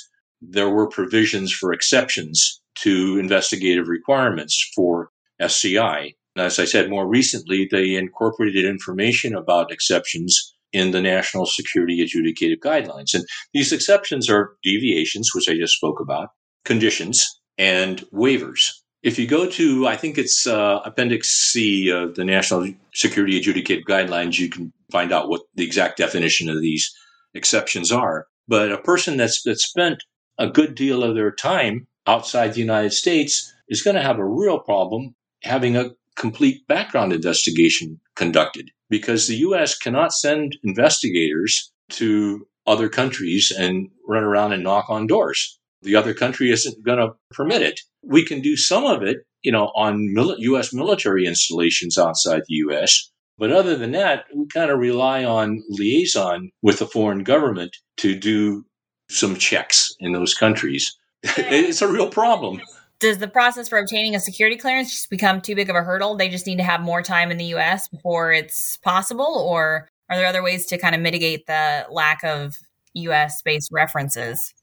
there 0.40 0.71
were 0.71 0.88
provisions 0.88 1.52
for 1.52 1.73
exceptions 1.73 2.61
to 2.76 3.18
investigative 3.18 3.88
requirements 3.88 4.71
for 4.75 5.11
SCI. 5.40 6.14
As 6.37 6.59
I 6.59 6.64
said, 6.64 6.90
more 6.90 7.06
recently, 7.06 7.68
they 7.71 7.95
incorporated 7.95 8.64
information 8.64 9.35
about 9.35 9.73
exceptions 9.73 10.54
in 10.73 10.90
the 10.90 11.00
National 11.00 11.47
Security 11.47 12.04
Adjudicative 12.04 12.59
Guidelines. 12.59 13.14
And 13.14 13.25
these 13.54 13.73
exceptions 13.73 14.28
are 14.28 14.56
deviations, 14.62 15.30
which 15.35 15.49
I 15.49 15.54
just 15.54 15.75
spoke 15.75 16.00
about, 16.00 16.28
conditions, 16.64 17.25
and 17.56 18.00
waivers. 18.12 18.71
If 19.02 19.18
you 19.18 19.26
go 19.26 19.49
to, 19.49 19.87
I 19.87 19.97
think 19.97 20.18
it's 20.18 20.47
uh, 20.47 20.80
Appendix 20.85 21.30
C 21.30 21.90
of 21.90 22.16
the 22.16 22.25
National 22.25 22.71
Security 22.92 23.40
Adjudicative 23.40 23.85
Guidelines, 23.85 24.38
you 24.38 24.50
can 24.50 24.73
find 24.90 25.12
out 25.12 25.28
what 25.28 25.42
the 25.54 25.64
exact 25.64 25.97
definition 25.97 26.49
of 26.49 26.61
these 26.61 26.92
exceptions 27.37 27.93
are. 27.93 28.26
But 28.49 28.73
a 28.73 28.78
person 28.78 29.16
that's, 29.16 29.43
that's 29.43 29.64
spent 29.64 30.02
a 30.38 30.49
good 30.49 30.75
deal 30.75 31.02
of 31.02 31.14
their 31.14 31.33
time 31.33 31.87
outside 32.07 32.55
the 32.55 32.61
United 32.61 32.93
States 32.93 33.52
is 33.69 33.83
going 33.83 33.97
to 33.97 34.02
have 34.02 34.19
a 34.19 34.25
real 34.25 34.59
problem 34.59 35.14
having 35.43 35.76
a 35.76 35.90
complete 36.16 36.66
background 36.66 37.12
investigation 37.12 38.00
conducted 38.14 38.71
because 38.88 39.26
the 39.26 39.37
US 39.37 39.76
cannot 39.76 40.12
send 40.12 40.57
investigators 40.64 41.73
to 41.90 42.47
other 42.66 42.88
countries 42.88 43.52
and 43.57 43.88
run 44.09 44.25
around 44.25 44.52
and 44.52 44.62
knock 44.62 44.88
on 44.88 45.07
doors. 45.07 45.59
The 45.83 45.95
other 45.95 46.14
country 46.14 46.50
isn't 46.50 46.85
going 46.85 46.99
to 46.99 47.14
permit 47.31 47.62
it. 47.62 47.81
We 48.02 48.25
can 48.25 48.40
do 48.40 48.57
some 48.57 48.85
of 48.85 49.02
it, 49.02 49.19
you 49.43 49.52
know, 49.52 49.71
on 49.76 50.12
mil- 50.12 50.37
US 50.38 50.73
military 50.73 51.26
installations 51.26 51.99
outside 51.99 52.43
the 52.49 52.57
US. 52.69 53.11
But 53.38 53.52
other 53.52 53.76
than 53.76 53.93
that, 53.93 54.25
we 54.35 54.47
kind 54.47 54.71
of 54.71 54.78
rely 54.78 55.25
on 55.25 55.62
liaison 55.69 56.50
with 56.62 56.78
the 56.78 56.87
foreign 56.87 57.23
government 57.23 57.76
to 57.99 58.19
do 58.19 58.64
some 59.09 59.37
checks 59.37 59.95
in 60.00 60.12
those 60.12 60.35
countries. 60.35 60.97
it's 61.23 61.83
a 61.83 61.88
real 61.88 62.09
problem 62.09 62.61
does 62.99 63.19
the 63.19 63.28
process 63.28 63.69
for 63.69 63.78
obtaining 63.78 64.14
a 64.14 64.21
security 64.21 64.57
clearance 64.57 64.90
just 64.90 65.11
become 65.11 65.40
too 65.40 65.55
big 65.55 65.69
of 65.69 65.76
a 65.76 65.83
hurdle? 65.83 66.16
They 66.16 66.28
just 66.28 66.47
need 66.47 66.57
to 66.57 66.62
have 66.62 66.81
more 66.81 67.02
time 67.02 67.31
in 67.31 67.37
the 67.37 67.55
US 67.57 67.88
before 67.88 68.33
it's 68.33 68.78
possible? 68.78 69.47
Or 69.49 69.88
are 70.09 70.16
there 70.16 70.26
other 70.26 70.43
ways 70.43 70.66
to 70.66 70.78
kind 70.78 70.95
of 70.95 71.00
mitigate 71.00 71.47
the 71.47 71.87
lack 71.90 72.25
of 72.25 72.57
US 72.95 73.43
based 73.43 73.71
references? 73.71 74.55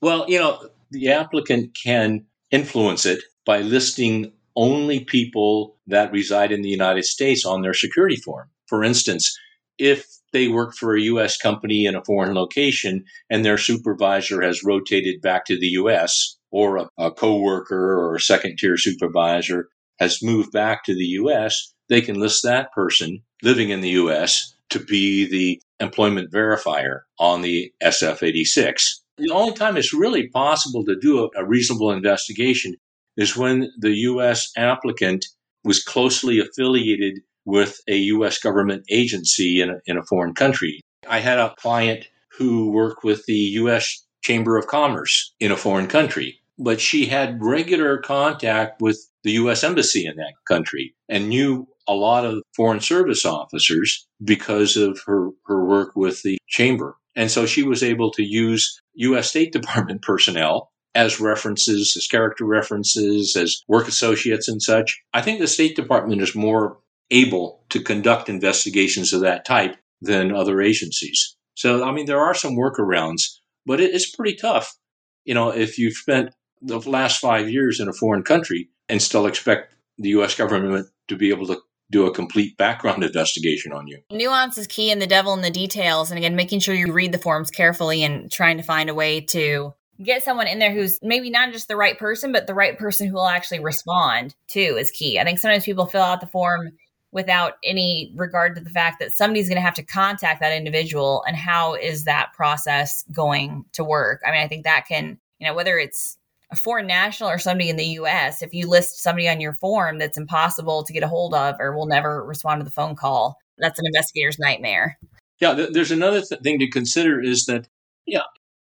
Well, 0.00 0.24
you 0.28 0.38
know, 0.38 0.68
the 0.90 1.10
applicant 1.10 1.74
can 1.74 2.24
influence 2.50 3.04
it 3.04 3.22
by 3.44 3.60
listing 3.60 4.32
only 4.56 5.04
people 5.04 5.76
that 5.86 6.12
reside 6.12 6.52
in 6.52 6.62
the 6.62 6.68
United 6.68 7.04
States 7.04 7.44
on 7.44 7.62
their 7.62 7.74
security 7.74 8.16
form. 8.16 8.48
For 8.66 8.84
instance, 8.84 9.36
if 9.78 10.06
they 10.32 10.48
work 10.48 10.74
for 10.74 10.94
a 10.94 11.02
U.S. 11.02 11.36
company 11.36 11.86
in 11.86 11.96
a 11.96 12.04
foreign 12.04 12.34
location 12.34 13.04
and 13.28 13.44
their 13.44 13.58
supervisor 13.58 14.42
has 14.42 14.64
rotated 14.64 15.20
back 15.20 15.44
to 15.46 15.58
the 15.58 15.68
U.S., 15.68 16.36
or 16.52 16.78
a, 16.78 16.88
a 16.98 17.10
coworker 17.10 17.98
or 17.98 18.16
a 18.16 18.20
second 18.20 18.58
tier 18.58 18.76
supervisor 18.76 19.68
has 19.98 20.22
moved 20.22 20.52
back 20.52 20.84
to 20.84 20.94
the 20.94 21.04
U.S., 21.04 21.72
they 21.88 22.00
can 22.00 22.18
list 22.18 22.42
that 22.44 22.72
person 22.72 23.22
living 23.42 23.70
in 23.70 23.80
the 23.80 23.90
U.S. 23.90 24.54
to 24.70 24.78
be 24.78 25.28
the 25.28 25.60
employment 25.80 26.32
verifier 26.32 27.00
on 27.18 27.42
the 27.42 27.72
SF 27.82 28.22
86. 28.22 29.02
The 29.18 29.30
only 29.30 29.52
time 29.54 29.76
it's 29.76 29.92
really 29.92 30.28
possible 30.28 30.84
to 30.84 30.96
do 30.98 31.24
a, 31.24 31.28
a 31.40 31.44
reasonable 31.44 31.90
investigation 31.90 32.76
is 33.16 33.36
when 33.36 33.70
the 33.78 33.92
U.S. 33.92 34.50
applicant 34.56 35.26
was 35.64 35.82
closely 35.82 36.38
affiliated 36.38 37.20
with 37.44 37.80
a 37.88 37.96
U.S. 37.96 38.38
government 38.38 38.84
agency 38.90 39.60
in 39.60 39.70
a, 39.70 39.80
in 39.86 39.96
a 39.96 40.04
foreign 40.04 40.34
country. 40.34 40.80
I 41.08 41.20
had 41.20 41.38
a 41.38 41.54
client 41.58 42.06
who 42.38 42.70
worked 42.70 43.04
with 43.04 43.24
the 43.26 43.34
U.S. 43.34 44.04
Chamber 44.22 44.56
of 44.56 44.66
Commerce 44.66 45.34
in 45.40 45.50
a 45.50 45.56
foreign 45.56 45.88
country 45.88 46.40
but 46.60 46.80
she 46.80 47.06
had 47.06 47.42
regular 47.42 47.98
contact 47.98 48.80
with 48.82 49.00
the 49.24 49.32
U.S. 49.32 49.64
Embassy 49.64 50.06
in 50.06 50.16
that 50.16 50.34
country 50.46 50.94
and 51.08 51.28
knew 51.28 51.66
a 51.88 51.94
lot 51.94 52.24
of 52.24 52.42
foreign 52.54 52.80
service 52.80 53.24
officers 53.24 54.06
because 54.22 54.76
of 54.76 55.00
her, 55.06 55.30
her 55.46 55.64
work 55.64 55.96
with 55.96 56.22
the 56.22 56.38
chamber. 56.46 56.96
And 57.16 57.30
so 57.30 57.46
she 57.46 57.62
was 57.62 57.82
able 57.82 58.10
to 58.12 58.22
use 58.22 58.80
U.S. 58.94 59.30
State 59.30 59.52
Department 59.52 60.02
personnel 60.02 60.69
as 60.94 61.20
references, 61.20 61.94
as 61.96 62.06
character 62.06 62.44
references, 62.44 63.36
as 63.36 63.62
work 63.68 63.88
associates 63.88 64.48
and 64.48 64.60
such. 64.60 65.00
I 65.12 65.22
think 65.22 65.38
the 65.38 65.46
State 65.46 65.76
Department 65.76 66.22
is 66.22 66.34
more 66.34 66.78
able 67.10 67.64
to 67.70 67.80
conduct 67.80 68.28
investigations 68.28 69.12
of 69.12 69.20
that 69.22 69.44
type 69.44 69.76
than 70.00 70.34
other 70.34 70.60
agencies. 70.60 71.36
So, 71.54 71.84
I 71.84 71.92
mean, 71.92 72.06
there 72.06 72.20
are 72.20 72.34
some 72.34 72.56
workarounds, 72.56 73.22
but 73.66 73.80
it's 73.80 74.14
pretty 74.14 74.36
tough. 74.36 74.76
You 75.24 75.34
know, 75.34 75.50
if 75.50 75.78
you've 75.78 75.94
spent 75.94 76.34
the 76.62 76.78
last 76.80 77.20
five 77.20 77.50
years 77.50 77.80
in 77.80 77.88
a 77.88 77.92
foreign 77.92 78.22
country 78.22 78.68
and 78.88 79.00
still 79.00 79.26
expect 79.26 79.74
the 79.98 80.10
U.S. 80.10 80.34
government 80.34 80.88
to 81.08 81.16
be 81.16 81.30
able 81.30 81.46
to 81.46 81.60
do 81.90 82.06
a 82.06 82.14
complete 82.14 82.56
background 82.56 83.02
investigation 83.04 83.72
on 83.72 83.86
you. 83.86 83.98
Nuance 84.10 84.58
is 84.58 84.66
key 84.66 84.90
and 84.90 85.02
the 85.02 85.06
devil 85.06 85.34
in 85.34 85.42
the 85.42 85.50
details. 85.50 86.10
And 86.10 86.18
again, 86.18 86.36
making 86.36 86.60
sure 86.60 86.74
you 86.74 86.92
read 86.92 87.12
the 87.12 87.18
forms 87.18 87.50
carefully 87.50 88.02
and 88.02 88.30
trying 88.30 88.56
to 88.56 88.62
find 88.62 88.88
a 88.88 88.94
way 88.94 89.20
to 89.20 89.74
get 90.02 90.22
someone 90.22 90.46
in 90.46 90.58
there 90.58 90.72
who's 90.72 90.98
maybe 91.02 91.30
not 91.30 91.52
just 91.52 91.68
the 91.68 91.76
right 91.76 91.98
person, 91.98 92.32
but 92.32 92.46
the 92.46 92.54
right 92.54 92.78
person 92.78 93.06
who 93.06 93.14
will 93.14 93.26
actually 93.26 93.60
respond 93.60 94.34
too 94.48 94.76
is 94.78 94.90
key. 94.90 95.18
I 95.18 95.24
think 95.24 95.38
sometimes 95.38 95.64
people 95.64 95.86
fill 95.86 96.02
out 96.02 96.20
the 96.20 96.26
form 96.26 96.70
without 97.12 97.54
any 97.64 98.12
regard 98.14 98.54
to 98.54 98.60
the 98.60 98.70
fact 98.70 99.00
that 99.00 99.12
somebody's 99.12 99.48
going 99.48 99.56
to 99.56 99.62
have 99.62 99.74
to 99.74 99.82
contact 99.82 100.40
that 100.40 100.56
individual 100.56 101.24
and 101.26 101.36
how 101.36 101.74
is 101.74 102.04
that 102.04 102.32
process 102.32 103.04
going 103.12 103.64
to 103.72 103.84
work. 103.84 104.22
I 104.26 104.30
mean, 104.30 104.40
I 104.40 104.48
think 104.48 104.64
that 104.64 104.86
can, 104.86 105.18
you 105.38 105.46
know, 105.46 105.54
whether 105.54 105.76
it's 105.78 106.16
a 106.52 106.56
foreign 106.56 106.86
national 106.86 107.30
or 107.30 107.38
somebody 107.38 107.68
in 107.68 107.76
the 107.76 107.84
US, 107.84 108.42
if 108.42 108.54
you 108.54 108.68
list 108.68 109.02
somebody 109.02 109.28
on 109.28 109.40
your 109.40 109.52
form 109.52 109.98
that's 109.98 110.18
impossible 110.18 110.84
to 110.84 110.92
get 110.92 111.02
a 111.02 111.08
hold 111.08 111.34
of 111.34 111.56
or 111.58 111.76
will 111.76 111.86
never 111.86 112.24
respond 112.24 112.60
to 112.60 112.64
the 112.64 112.70
phone 112.70 112.94
call, 112.94 113.36
that's 113.58 113.78
an 113.78 113.86
investigator's 113.86 114.38
nightmare. 114.38 114.98
Yeah, 115.40 115.54
th- 115.54 115.70
there's 115.72 115.90
another 115.90 116.22
th- 116.22 116.42
thing 116.42 116.58
to 116.58 116.68
consider 116.68 117.20
is 117.20 117.46
that, 117.46 117.68
yeah, 118.06 118.22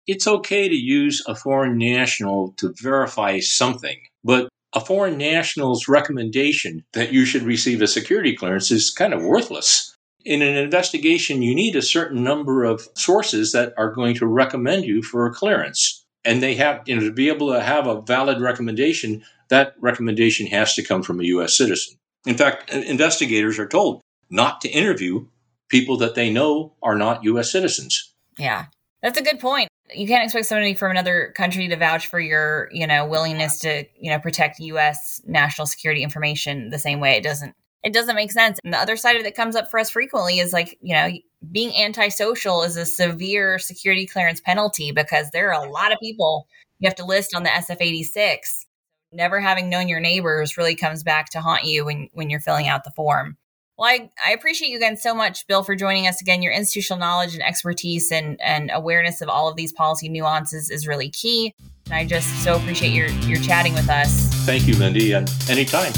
it's 0.09 0.27
okay 0.27 0.69
to 0.69 0.75
use 0.75 1.23
a 1.29 1.35
foreign 1.35 1.77
national 1.77 2.55
to 2.57 2.75
verify 2.81 3.39
something, 3.39 3.99
but 4.25 4.49
a 4.73 4.81
foreign 4.81 5.19
national's 5.19 5.87
recommendation 5.87 6.85
that 6.95 7.13
you 7.13 7.25
should 7.25 7.43
receive 7.43 7.81
a 7.81 7.87
security 7.87 8.35
clearance 8.35 8.71
is 8.71 8.91
kind 8.91 9.15
of 9.15 9.23
worthless. 9.23 9.95
In 10.25 10.43
an 10.43 10.57
investigation, 10.57 11.43
you 11.43 11.55
need 11.55 11.77
a 11.77 11.83
certain 11.83 12.25
number 12.25 12.65
of 12.65 12.89
sources 12.95 13.53
that 13.53 13.73
are 13.77 13.93
going 13.93 14.15
to 14.17 14.27
recommend 14.27 14.85
you 14.85 15.03
for 15.03 15.27
a 15.27 15.33
clearance 15.33 16.05
and 16.25 16.43
they 16.43 16.55
have 16.55 16.83
you 16.87 16.97
know 16.97 17.03
to 17.03 17.13
be 17.13 17.29
able 17.29 17.53
to 17.53 17.61
have 17.61 17.87
a 17.87 18.03
valid 18.03 18.41
recommendation 18.41 19.23
that 19.49 19.75
recommendation 19.81 20.47
has 20.47 20.75
to 20.75 20.83
come 20.83 21.03
from 21.03 21.21
a 21.21 21.25
US 21.25 21.57
citizen. 21.57 21.97
In 22.27 22.37
fact 22.37 22.71
investigators 22.71 23.59
are 23.59 23.69
told 23.69 24.01
not 24.29 24.61
to 24.63 24.69
interview 24.69 25.27
people 25.69 25.97
that 25.99 26.15
they 26.15 26.31
know 26.31 26.75
are 26.83 26.97
not 26.97 27.25
US 27.25 27.53
citizens. 27.53 28.13
Yeah 28.39 28.67
that's 29.03 29.19
a 29.19 29.23
good 29.23 29.39
point 29.39 29.69
you 29.95 30.07
can't 30.07 30.25
expect 30.25 30.47
somebody 30.47 30.75
from 30.75 30.91
another 30.91 31.33
country 31.37 31.69
to 31.69 31.77
vouch 31.77 32.07
for 32.07 32.21
your 32.21 32.69
you 32.73 32.87
know 32.87 33.07
willingness 33.07 33.59
to 33.61 33.85
you 33.99 34.11
know 34.11 34.19
protect 34.19 34.61
us 34.61 35.21
national 35.27 35.67
security 35.67 36.03
information 36.03 36.71
the 36.71 36.79
same 36.79 37.01
way 37.01 37.13
it 37.13 37.23
doesn't 37.23 37.55
it 37.85 37.93
doesn't 37.93 38.17
make 38.17 38.33
sense 38.33 38.59
and 38.65 38.73
the 38.73 38.79
other 38.79 38.97
side 38.97 39.17
of 39.17 39.21
it 39.21 39.25
that 39.25 39.37
comes 39.37 39.57
up 39.57 39.71
for 39.71 39.79
us 39.79 39.91
frequently 39.91 40.39
is 40.39 40.53
like 40.53 40.77
you 40.81 40.95
know 40.95 41.11
being 41.53 41.75
antisocial 41.77 42.63
is 42.63 42.77
a 42.77 42.85
severe 42.85 43.59
security 43.59 44.07
clearance 44.07 44.41
penalty 44.41 44.91
because 44.91 45.31
there 45.31 45.53
are 45.53 45.65
a 45.65 45.71
lot 45.71 45.93
of 45.93 45.99
people 46.01 46.49
you 46.79 46.89
have 46.89 46.97
to 46.97 47.05
list 47.05 47.35
on 47.35 47.43
the 47.43 47.51
SF 47.51 47.79
86. 47.81 48.67
Never 49.13 49.41
having 49.41 49.69
known 49.69 49.89
your 49.89 50.01
neighbors 50.01 50.57
really 50.57 50.77
comes 50.77 51.03
back 51.03 51.31
to 51.31 51.41
haunt 51.41 51.65
you 51.65 51.85
when, 51.85 52.09
when 52.13 52.31
you're 52.31 52.41
filling 52.41 52.69
out 52.69 52.85
the 52.85 52.91
form. 52.91 53.37
Well, 53.79 53.89
I, 53.89 54.11
I 54.27 54.33
appreciate 54.33 54.71
you 54.71 54.77
again 54.77 54.97
so 54.97 55.15
much, 55.15 55.47
Bill, 55.47 55.63
for 55.63 55.77
joining 55.77 56.09
us 56.09 56.21
again. 56.21 56.43
Your 56.43 56.53
institutional 56.53 56.99
knowledge 56.99 57.35
and 57.35 57.43
expertise 57.45 58.11
and, 58.11 58.41
and 58.41 58.73
awareness 58.75 59.21
of 59.21 59.29
all 59.29 59.49
of 59.49 59.55
these 59.55 59.73
policy 59.73 60.09
nuances 60.09 60.69
is 60.69 60.89
really 60.89 61.11
key. 61.11 61.55
And 61.87 61.95
I 61.95 62.05
just 62.05 62.43
so 62.43 62.57
appreciate 62.57 62.91
your, 62.91 63.07
your 63.07 63.39
chatting 63.39 63.75
with 63.75 63.89
us. 63.89 64.35
Thank 64.45 64.67
you, 64.67 64.77
Mindy. 64.79 65.13
And 65.13 65.33
anytime. 65.49 65.93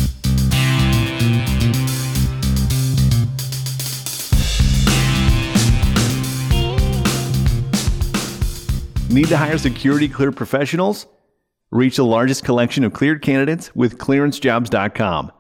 Need 9.09 9.29
to 9.29 9.39
hire 9.39 9.57
security 9.57 10.07
cleared 10.07 10.37
professionals? 10.37 11.07
Reach 11.71 11.97
the 11.97 12.05
largest 12.05 12.45
collection 12.45 12.85
of 12.85 12.93
cleared 12.93 13.23
candidates 13.23 13.75
with 13.75 13.97
clearancejobs.com. 13.97 15.33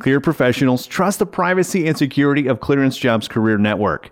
Cleared 0.00 0.24
professionals 0.24 0.86
trust 0.86 1.18
the 1.18 1.26
privacy 1.26 1.86
and 1.86 1.96
security 1.96 2.46
of 2.46 2.60
ClearanceJobs 2.60 3.28
Career 3.28 3.58
Network, 3.58 4.10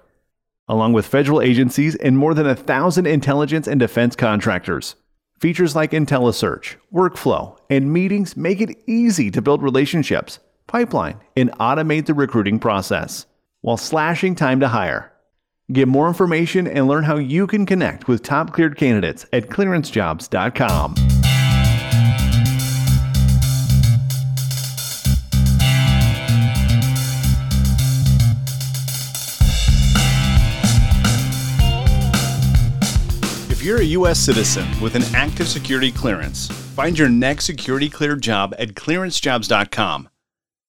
along 0.69 0.93
with 0.93 1.07
federal 1.07 1.41
agencies 1.41 1.97
and 1.97 2.19
more 2.19 2.35
than 2.35 2.47
a 2.47 2.55
thousand 2.55 3.07
intelligence 3.07 3.67
and 3.67 3.81
defense 3.81 4.15
contractors. 4.15 4.97
Features 5.41 5.75
like 5.75 5.93
IntelliSearch, 5.93 6.77
workflow, 6.93 7.57
and 7.71 7.91
meetings 7.91 8.37
make 8.37 8.61
it 8.61 8.77
easy 8.87 9.31
to 9.31 9.41
build 9.41 9.63
relationships, 9.63 10.39
pipeline, 10.67 11.19
and 11.35 11.51
automate 11.53 12.05
the 12.05 12.13
recruiting 12.13 12.59
process 12.59 13.25
while 13.63 13.79
slashing 13.79 14.35
time 14.35 14.61
to 14.61 14.69
hire. 14.69 15.11
Get 15.73 15.89
more 15.89 16.09
information 16.09 16.67
and 16.67 16.89
learn 16.89 17.05
how 17.05 17.17
you 17.17 17.47
can 17.47 17.65
connect 17.65 18.07
with 18.07 18.23
top 18.23 18.53
cleared 18.53 18.77
candidates 18.77 19.25
at 19.33 19.49
clearancejobs.com. 19.49 21.10
If 33.61 33.67
you're 33.67 33.83
a 33.83 33.85
U.S. 33.85 34.19
citizen 34.19 34.67
with 34.81 34.95
an 34.95 35.03
active 35.15 35.47
security 35.47 35.93
clearance, 35.93 36.49
find 36.49 36.99
your 36.99 37.11
next 37.11 37.45
security 37.45 37.91
cleared 37.91 38.23
job 38.23 38.55
at 38.59 38.73
clearancejobs.com. 38.73 40.09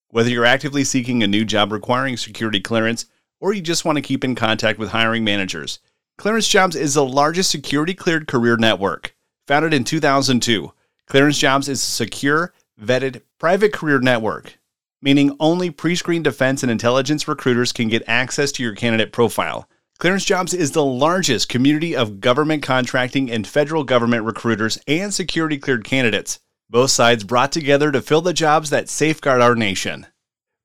Whether 0.10 0.30
you're 0.30 0.44
actively 0.44 0.84
seeking 0.84 1.24
a 1.24 1.28
new 1.28 1.46
job 1.46 1.72
requiring 1.72 2.18
security 2.18 2.60
clearance, 2.60 3.06
or 3.40 3.54
you 3.54 3.62
just 3.62 3.86
want 3.86 3.96
to 3.96 4.02
keep 4.02 4.26
in 4.26 4.36
contact 4.36 4.78
with 4.78 4.90
hiring 4.90 5.24
managers. 5.24 5.80
Clearance 6.18 6.50
Jobs 6.50 6.76
is 6.76 6.96
the 6.96 7.06
largest 7.06 7.50
security 7.50 7.94
cleared 7.94 8.28
career 8.28 8.58
network. 8.58 9.16
Founded 9.48 9.74
in 9.74 9.86
2002, 9.86 10.74
Clearance 11.06 11.38
Jobs 11.38 11.70
is 11.70 11.82
a 11.82 11.86
secure, 11.86 12.54
vetted, 12.78 13.22
private 13.40 13.72
career 13.72 14.02
network 14.02 14.58
meaning 15.02 15.36
only 15.40 15.70
pre 15.70 15.96
screened 15.96 16.26
defense 16.26 16.62
and 16.62 16.72
intelligence 16.72 17.28
recruiters 17.28 17.72
can 17.72 17.88
get 17.88 18.04
access 18.06 18.52
to 18.52 18.62
your 18.62 18.76
candidate 18.76 19.12
profile. 19.12 19.68
ClearanceJobs 20.02 20.54
is 20.56 20.72
the 20.72 20.84
largest 20.84 21.48
community 21.48 21.96
of 21.96 22.20
government 22.20 22.64
contracting 22.64 23.30
and 23.30 23.46
federal 23.46 23.84
government 23.84 24.26
recruiters 24.26 24.80
and 24.88 25.14
security 25.14 25.60
cleared 25.60 25.84
candidates, 25.84 26.40
both 26.72 26.90
sides 26.90 27.24
brought 27.24 27.52
together 27.52 27.92
to 27.92 28.02
fill 28.02 28.22
the 28.22 28.34
jobs 28.34 28.72
that 28.72 28.90
safeguard 28.90 29.44
our 29.44 29.54
nation. 29.54 30.08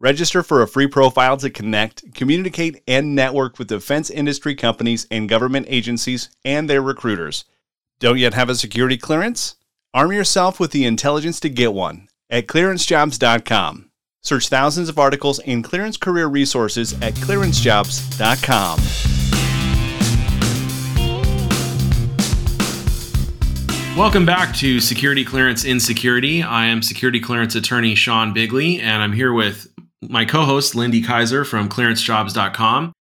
Register 0.00 0.42
for 0.42 0.62
a 0.62 0.66
free 0.66 0.86
profile 0.86 1.36
to 1.36 1.50
connect, 1.50 2.14
communicate, 2.14 2.82
and 2.88 3.14
network 3.14 3.58
with 3.58 3.68
defense 3.68 4.08
industry 4.08 4.54
companies 4.54 5.06
and 5.10 5.28
government 5.28 5.66
agencies 5.68 6.30
and 6.42 6.70
their 6.70 6.80
recruiters. 6.80 7.44
Don't 7.98 8.16
yet 8.16 8.32
have 8.32 8.48
a 8.48 8.54
security 8.54 8.96
clearance? 8.96 9.56
Arm 9.92 10.12
yourself 10.12 10.58
with 10.58 10.70
the 10.70 10.86
intelligence 10.86 11.40
to 11.40 11.50
get 11.50 11.74
one 11.74 12.08
at 12.30 12.46
clearancejobs.com. 12.46 13.90
Search 14.22 14.48
thousands 14.48 14.88
of 14.88 14.98
articles 14.98 15.40
and 15.40 15.62
clearance 15.62 15.98
career 15.98 16.26
resources 16.26 16.94
at 17.02 17.12
clearancejobs.com. 17.16 19.15
Welcome 23.96 24.26
back 24.26 24.54
to 24.56 24.78
Security 24.78 25.24
Clearance 25.24 25.64
Insecurity. 25.64 26.42
I 26.42 26.66
am 26.66 26.82
security 26.82 27.18
clearance 27.18 27.54
attorney 27.54 27.94
Sean 27.94 28.34
Bigley, 28.34 28.78
and 28.78 29.02
I'm 29.02 29.14
here 29.14 29.32
with 29.32 29.72
my 30.02 30.26
co 30.26 30.44
host, 30.44 30.74
Lindy 30.74 31.02
Kyzer 31.02 31.46
from 31.46 31.70
clearancejobs.com. 31.70 32.92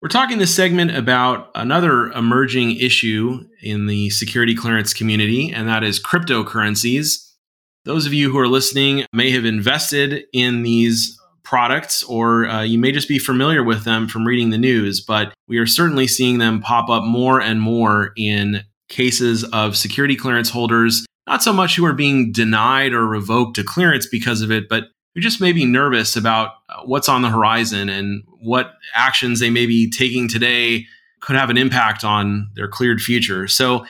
We're 0.00 0.08
talking 0.08 0.38
this 0.38 0.54
segment 0.54 0.96
about 0.96 1.50
another 1.54 2.10
emerging 2.12 2.76
issue 2.76 3.46
in 3.62 3.88
the 3.88 4.08
security 4.08 4.54
clearance 4.54 4.94
community, 4.94 5.52
and 5.52 5.68
that 5.68 5.84
is 5.84 6.02
cryptocurrencies. 6.02 7.30
Those 7.84 8.06
of 8.06 8.14
you 8.14 8.32
who 8.32 8.38
are 8.38 8.48
listening 8.48 9.04
may 9.12 9.30
have 9.32 9.44
invested 9.44 10.24
in 10.32 10.62
these 10.62 11.20
products, 11.42 12.02
or 12.04 12.48
uh, 12.48 12.62
you 12.62 12.78
may 12.78 12.90
just 12.90 13.06
be 13.06 13.18
familiar 13.18 13.62
with 13.62 13.84
them 13.84 14.08
from 14.08 14.26
reading 14.26 14.48
the 14.48 14.56
news, 14.56 15.02
but 15.02 15.34
we 15.46 15.58
are 15.58 15.66
certainly 15.66 16.06
seeing 16.06 16.38
them 16.38 16.62
pop 16.62 16.88
up 16.88 17.04
more 17.04 17.38
and 17.38 17.60
more 17.60 18.14
in 18.16 18.64
cases 18.88 19.44
of 19.44 19.76
security 19.76 20.16
clearance 20.16 20.50
holders, 20.50 21.06
not 21.26 21.42
so 21.42 21.52
much 21.52 21.76
who 21.76 21.84
are 21.84 21.92
being 21.92 22.32
denied 22.32 22.92
or 22.92 23.06
revoked 23.06 23.58
a 23.58 23.64
clearance 23.64 24.06
because 24.06 24.42
of 24.42 24.50
it, 24.50 24.68
but 24.68 24.84
who 25.14 25.20
just 25.20 25.40
may 25.40 25.52
be 25.52 25.64
nervous 25.64 26.16
about 26.16 26.52
uh, 26.68 26.82
what's 26.84 27.08
on 27.08 27.22
the 27.22 27.30
horizon 27.30 27.88
and 27.88 28.22
what 28.40 28.74
actions 28.94 29.40
they 29.40 29.50
may 29.50 29.66
be 29.66 29.90
taking 29.90 30.28
today 30.28 30.86
could 31.20 31.36
have 31.36 31.50
an 31.50 31.58
impact 31.58 32.04
on 32.04 32.48
their 32.54 32.68
cleared 32.68 33.00
future. 33.00 33.48
So, 33.48 33.84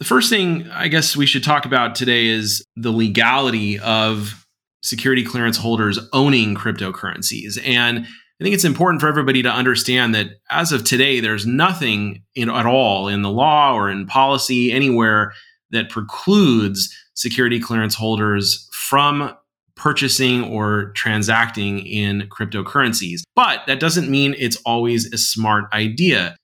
the 0.00 0.04
first 0.04 0.28
thing 0.28 0.68
I 0.70 0.88
guess 0.88 1.16
we 1.16 1.24
should 1.24 1.44
talk 1.44 1.64
about 1.64 1.94
today 1.94 2.26
is 2.26 2.64
the 2.76 2.90
legality 2.90 3.78
of 3.78 4.44
security 4.82 5.24
clearance 5.24 5.56
holders 5.56 5.98
owning 6.12 6.54
cryptocurrencies. 6.54 7.58
And 7.64 8.06
I 8.40 8.44
think 8.44 8.54
it's 8.54 8.64
important 8.64 9.00
for 9.00 9.08
everybody 9.08 9.42
to 9.42 9.50
understand 9.50 10.14
that 10.14 10.26
as 10.50 10.72
of 10.72 10.82
today, 10.84 11.20
there's 11.20 11.46
nothing 11.46 12.22
in, 12.34 12.50
at 12.50 12.66
all 12.66 13.06
in 13.06 13.22
the 13.22 13.30
law 13.30 13.74
or 13.74 13.88
in 13.88 14.06
policy 14.06 14.72
anywhere 14.72 15.32
that 15.70 15.88
precludes 15.88 16.94
security 17.14 17.60
clearance 17.60 17.94
holders 17.94 18.68
from 18.72 19.32
purchasing 19.76 20.44
or 20.44 20.92
transacting 20.94 21.84
in 21.86 22.28
cryptocurrencies. 22.28 23.22
But 23.36 23.60
that 23.66 23.80
doesn't 23.80 24.10
mean 24.10 24.34
it's 24.38 24.60
always 24.66 25.12
a 25.12 25.18
smart 25.18 25.64
idea. 25.72 26.36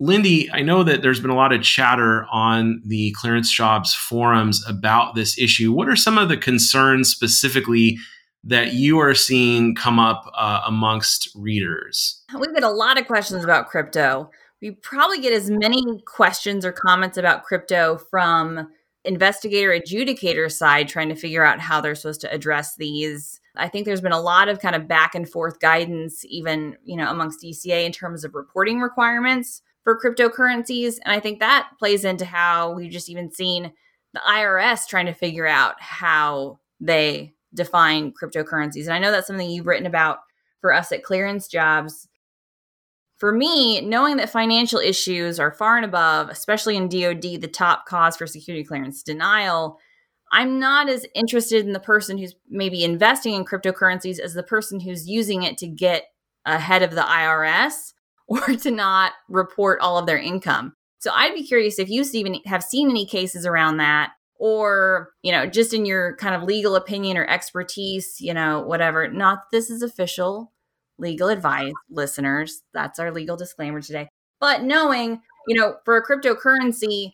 Lindy, 0.00 0.50
I 0.50 0.62
know 0.62 0.82
that 0.82 1.02
there's 1.02 1.20
been 1.20 1.30
a 1.30 1.36
lot 1.36 1.52
of 1.52 1.62
chatter 1.62 2.26
on 2.32 2.80
the 2.86 3.14
ClearanceJobs 3.22 3.94
forums 3.94 4.64
about 4.66 5.14
this 5.14 5.38
issue. 5.38 5.72
What 5.72 5.88
are 5.88 5.96
some 5.96 6.16
of 6.16 6.28
the 6.28 6.38
concerns 6.38 7.10
specifically 7.10 7.98
that 8.44 8.72
you 8.72 8.98
are 8.98 9.14
seeing 9.14 9.74
come 9.74 9.98
up 9.98 10.30
uh, 10.34 10.62
amongst 10.66 11.30
readers? 11.34 12.22
We 12.38 12.46
get 12.52 12.62
a 12.62 12.70
lot 12.70 12.98
of 12.98 13.06
questions 13.06 13.44
about 13.44 13.68
crypto. 13.68 14.30
We 14.62 14.72
probably 14.72 15.20
get 15.20 15.32
as 15.32 15.50
many 15.50 16.02
questions 16.06 16.64
or 16.64 16.72
comments 16.72 17.16
about 17.16 17.44
crypto 17.44 17.98
from 18.10 18.68
investigator 19.04 19.70
adjudicator 19.70 20.50
side 20.52 20.88
trying 20.88 21.08
to 21.08 21.14
figure 21.14 21.44
out 21.44 21.60
how 21.60 21.80
they're 21.80 21.94
supposed 21.94 22.20
to 22.20 22.32
address 22.32 22.76
these. 22.76 23.40
I 23.56 23.68
think 23.68 23.86
there's 23.86 24.02
been 24.02 24.12
a 24.12 24.20
lot 24.20 24.48
of 24.48 24.60
kind 24.60 24.76
of 24.76 24.86
back 24.86 25.14
and 25.14 25.28
forth 25.28 25.58
guidance 25.60 26.24
even, 26.26 26.76
you 26.84 26.96
know, 26.96 27.10
amongst 27.10 27.42
DCA 27.42 27.84
in 27.84 27.92
terms 27.92 28.24
of 28.24 28.34
reporting 28.34 28.80
requirements 28.80 29.62
for 29.82 29.98
cryptocurrencies 29.98 30.98
and 31.04 31.14
I 31.14 31.20
think 31.20 31.40
that 31.40 31.70
plays 31.78 32.04
into 32.04 32.26
how 32.26 32.72
we've 32.72 32.92
just 32.92 33.08
even 33.08 33.32
seen 33.32 33.72
the 34.12 34.20
IRS 34.28 34.86
trying 34.86 35.06
to 35.06 35.14
figure 35.14 35.46
out 35.46 35.80
how 35.80 36.58
they 36.80 37.34
define 37.54 38.12
cryptocurrencies. 38.12 38.84
And 38.84 38.92
I 38.92 38.98
know 38.98 39.10
that's 39.10 39.26
something 39.26 39.48
you've 39.48 39.66
written 39.66 39.86
about 39.86 40.18
for 40.60 40.72
us 40.72 40.92
at 40.92 41.02
Clearance 41.02 41.48
Jobs. 41.48 42.08
For 43.18 43.32
me, 43.32 43.80
knowing 43.82 44.16
that 44.16 44.30
financial 44.30 44.78
issues 44.78 45.38
are 45.38 45.52
far 45.52 45.76
and 45.76 45.84
above, 45.84 46.30
especially 46.30 46.76
in 46.76 46.88
DoD, 46.88 47.40
the 47.40 47.50
top 47.52 47.86
cause 47.86 48.16
for 48.16 48.26
security 48.26 48.64
clearance 48.64 49.02
denial, 49.02 49.78
I'm 50.32 50.58
not 50.58 50.88
as 50.88 51.06
interested 51.14 51.66
in 51.66 51.72
the 51.72 51.80
person 51.80 52.16
who's 52.16 52.34
maybe 52.48 52.84
investing 52.84 53.34
in 53.34 53.44
cryptocurrencies 53.44 54.18
as 54.20 54.32
the 54.32 54.42
person 54.42 54.80
who's 54.80 55.08
using 55.08 55.42
it 55.42 55.58
to 55.58 55.66
get 55.66 56.04
ahead 56.46 56.82
of 56.82 56.92
the 56.92 57.02
IRS 57.02 57.92
or 58.28 58.40
to 58.40 58.70
not 58.70 59.12
report 59.28 59.80
all 59.80 59.98
of 59.98 60.06
their 60.06 60.18
income. 60.18 60.72
So 60.98 61.10
I'd 61.12 61.34
be 61.34 61.46
curious 61.46 61.78
if 61.78 61.88
you 61.88 62.04
even 62.12 62.36
have 62.46 62.62
seen 62.62 62.90
any 62.90 63.06
cases 63.06 63.44
around 63.44 63.78
that 63.78 64.12
or 64.40 65.10
you 65.22 65.30
know 65.30 65.46
just 65.46 65.72
in 65.72 65.84
your 65.84 66.16
kind 66.16 66.34
of 66.34 66.42
legal 66.42 66.74
opinion 66.74 67.16
or 67.16 67.28
expertise 67.28 68.16
you 68.20 68.34
know 68.34 68.60
whatever 68.62 69.06
not 69.06 69.40
this 69.52 69.70
is 69.70 69.82
official 69.82 70.50
legal 70.98 71.28
advice 71.28 71.72
listeners 71.90 72.62
that's 72.74 72.98
our 72.98 73.12
legal 73.12 73.36
disclaimer 73.36 73.80
today 73.80 74.08
but 74.40 74.62
knowing 74.62 75.20
you 75.46 75.54
know 75.54 75.76
for 75.84 75.96
a 75.96 76.04
cryptocurrency 76.04 77.12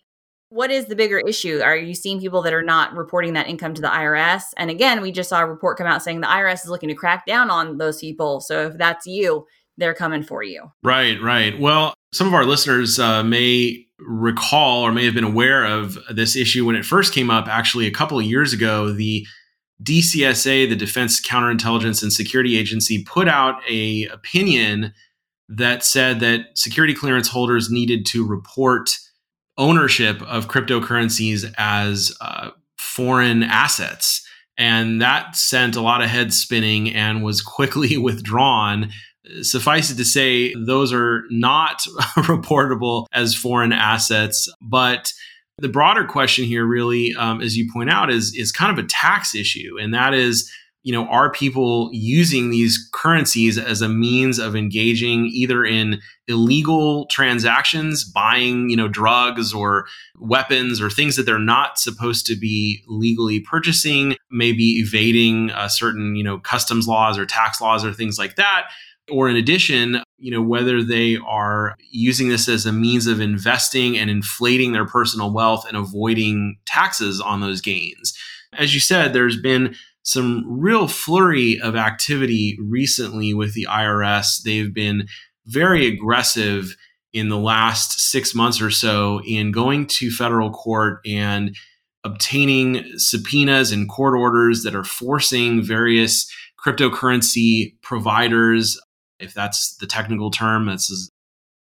what 0.49 0.71
is 0.71 0.87
the 0.87 0.95
bigger 0.95 1.19
issue? 1.19 1.61
Are 1.61 1.77
you 1.77 1.93
seeing 1.93 2.21
people 2.21 2.41
that 2.43 2.55
are 2.55 2.63
not 2.63 2.95
reporting 2.95 3.33
that 3.33 3.49
income 3.49 3.75
to 3.75 3.83
the 3.83 3.89
irs 3.89 4.45
and 4.57 4.71
again 4.71 5.03
we 5.03 5.11
just 5.11 5.29
saw 5.29 5.41
a 5.41 5.47
report 5.47 5.77
come 5.77 5.89
out 5.89 6.03
saying 6.03 6.21
the 6.21 6.29
irs 6.29 6.65
is 6.65 6.71
looking 6.71 6.89
to 6.89 6.95
crack 6.95 7.27
down 7.27 7.51
on 7.51 7.79
those 7.79 8.01
people 8.01 8.41
so 8.41 8.69
if 8.69 8.79
that's 8.79 9.07
you 9.07 9.45
they're 9.79 9.93
coming 9.93 10.23
for 10.23 10.43
you. 10.43 10.71
Right 10.85 11.21
right. 11.21 11.59
Well 11.59 11.95
some 12.15 12.29
of 12.29 12.35
our 12.35 12.45
listeners 12.45 13.01
uh, 13.01 13.25
may 13.25 13.86
recall 13.99 14.83
or 14.83 14.93
may 14.93 15.05
have 15.05 15.15
been 15.15 15.25
aware 15.25 15.65
of 15.65 15.99
this 16.15 16.37
issue 16.37 16.67
when 16.67 16.77
it 16.77 16.85
first 16.85 17.15
came 17.15 17.31
up 17.31 17.49
actually 17.49 17.87
a 17.87 17.91
couple 17.91 18.19
of 18.19 18.25
years 18.27 18.53
ago 18.53 18.93
the 18.93 19.27
DCSA 19.83 20.69
the 20.69 20.77
Defense 20.77 21.21
Counterintelligence 21.21 22.03
and 22.03 22.13
Security 22.13 22.59
Agency 22.59 23.05
put 23.05 23.29
out 23.29 23.61
a 23.69 24.05
opinion 24.07 24.93
that 25.49 25.85
said 25.85 26.21
that 26.21 26.47
security 26.55 26.95
clearance 26.95 27.29
holders 27.29 27.71
needed 27.71 28.05
to 28.07 28.27
report 28.27 28.91
ownership 29.59 30.21
of 30.23 30.49
cryptocurrencies 30.49 31.53
as 31.57 32.15
uh, 32.21 32.51
foreign 32.77 33.43
assets. 33.43 34.27
And 34.59 35.01
that 35.03 35.37
sent 35.37 35.77
a 35.77 35.81
lot 35.81 36.03
of 36.03 36.09
heads 36.09 36.39
spinning 36.39 36.93
and 36.93 37.23
was 37.23 37.43
quickly 37.43 37.97
withdrawn 37.99 38.91
Suffice 39.43 39.91
it 39.91 39.97
to 39.97 40.05
say, 40.05 40.55
those 40.55 40.93
are 40.93 41.25
not 41.31 41.81
reportable 42.17 43.07
as 43.13 43.35
foreign 43.35 43.73
assets. 43.73 44.49
But 44.61 45.13
the 45.59 45.69
broader 45.69 46.05
question 46.05 46.45
here, 46.45 46.67
really, 46.67 47.15
um, 47.19 47.41
as 47.41 47.57
you 47.57 47.71
point 47.73 47.91
out, 47.91 48.11
is 48.11 48.35
is 48.37 48.53
kind 48.53 48.77
of 48.77 48.85
a 48.85 48.87
tax 48.87 49.35
issue, 49.35 49.77
and 49.81 49.95
that 49.95 50.13
is, 50.13 50.53
you 50.83 50.93
know, 50.93 51.07
are 51.07 51.33
people 51.33 51.89
using 51.93 52.51
these 52.51 52.89
currencies 52.93 53.57
as 53.57 53.81
a 53.81 53.89
means 53.89 54.39
of 54.39 54.55
engaging 54.55 55.27
either 55.27 55.65
in 55.65 56.01
illegal 56.29 57.07
transactions, 57.07 58.05
buying, 58.05 58.69
you 58.69 58.77
know, 58.77 58.87
drugs 58.87 59.55
or 59.55 59.87
weapons 60.19 60.79
or 60.79 60.91
things 60.91 61.17
that 61.17 61.25
they're 61.25 61.39
not 61.39 61.79
supposed 61.79 62.27
to 62.27 62.37
be 62.37 62.85
legally 62.87 63.41
purchasing, 63.41 64.15
maybe 64.31 64.79
evading 64.81 65.51
uh, 65.53 65.69
certain, 65.69 66.17
you 66.17 66.23
know, 66.23 66.39
customs 66.39 66.87
laws 66.87 67.17
or 67.17 67.25
tax 67.25 67.63
laws 67.63 67.83
or 67.83 67.95
things 67.95 68.19
like 68.19 68.37
that 68.37 68.69
or 69.11 69.29
in 69.29 69.37
addition, 69.37 70.03
you 70.19 70.31
know, 70.31 70.43
whether 70.43 70.83
they 70.83 71.17
are 71.17 71.77
using 71.91 72.29
this 72.29 72.49
as 72.49 72.67
a 72.67 72.73
means 72.73 73.07
of 73.07 73.21
investing 73.21 73.97
and 73.97 74.11
inflating 74.11 74.73
their 74.73 74.87
personal 74.87 75.33
wealth 75.33 75.67
and 75.69 75.77
avoiding 75.77 76.57
taxes 76.67 77.21
on 77.21 77.41
those 77.41 77.61
gains. 77.61 78.17
As 78.53 78.75
you 78.75 78.81
said, 78.81 79.13
there's 79.13 79.41
been 79.41 79.75
some 80.03 80.45
real 80.49 80.89
flurry 80.89 81.61
of 81.61 81.77
activity 81.77 82.57
recently 82.61 83.35
with 83.35 83.55
the 83.55 83.67
IRS. 83.69 84.43
They've 84.43 84.73
been 84.73 85.07
very 85.47 85.87
aggressive 85.87 86.77
in 87.13 87.29
the 87.29 87.39
last 87.39 88.01
six 88.01 88.35
months 88.35 88.61
or 88.61 88.71
so 88.71 89.21
in 89.27 89.51
going 89.51 89.87
to 89.87 90.11
federal 90.11 90.51
court 90.51 91.01
and 91.07 91.57
obtaining 92.05 92.85
subpoenas 92.99 93.73
and 93.73 93.89
court 93.89 94.17
orders 94.17 94.63
that 94.63 94.75
are 94.75 94.85
forcing 94.85 95.63
various 95.63 96.31
cryptocurrency 96.65 97.75
providers 97.83 98.79
if 99.19 99.35
that's 99.35 99.77
the 99.77 99.87
technical 99.87 100.31
term. 100.31 100.67
That's 100.67 101.11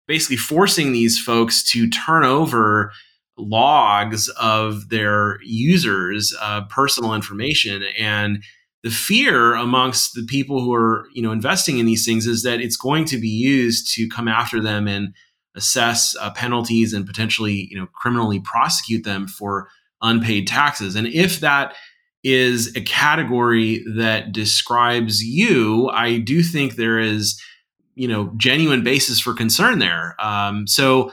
basically 0.08 0.38
forcing 0.38 0.92
these 0.92 1.20
folks 1.20 1.64
to 1.72 1.90
turn 1.90 2.24
over 2.24 2.92
logs 3.38 4.30
of 4.30 4.90
their 4.90 5.40
users' 5.44 6.36
uh, 6.42 6.66
personal 6.66 7.14
information. 7.14 7.84
And 7.98 8.44
the 8.84 8.90
fear 8.90 9.54
amongst 9.54 10.14
the 10.14 10.26
people 10.26 10.62
who 10.62 10.74
are 10.74 11.08
you 11.14 11.22
know 11.22 11.32
investing 11.32 11.78
in 11.78 11.86
these 11.86 12.06
things 12.06 12.26
is 12.26 12.44
that 12.44 12.62
it's 12.62 12.78
going 12.78 13.06
to 13.06 13.18
be 13.18 13.28
used 13.28 13.94
to 13.96 14.08
come 14.08 14.28
after 14.28 14.62
them 14.62 14.88
and 14.88 15.14
assess 15.56 16.16
uh, 16.22 16.32
penalties 16.32 16.94
and 16.94 17.06
potentially 17.06 17.68
you 17.70 17.78
know 17.78 17.88
criminally 17.88 18.40
prosecute 18.40 19.04
them 19.04 19.28
for 19.28 19.68
unpaid 20.02 20.48
taxes 20.48 20.96
and 20.96 21.08
if 21.08 21.40
that 21.40 21.76
is 22.24 22.76
a 22.76 22.82
category 22.82 23.86
that 23.96 24.32
describes 24.32 25.24
you. 25.24 25.90
I 25.90 26.18
do 26.18 26.44
think 26.44 26.76
there 26.76 27.00
is 27.00 27.42
you 27.96 28.08
know 28.08 28.32
genuine 28.38 28.84
basis 28.84 29.20
for 29.20 29.34
concern 29.34 29.80
there. 29.80 30.16
Um, 30.20 30.68
so 30.68 31.12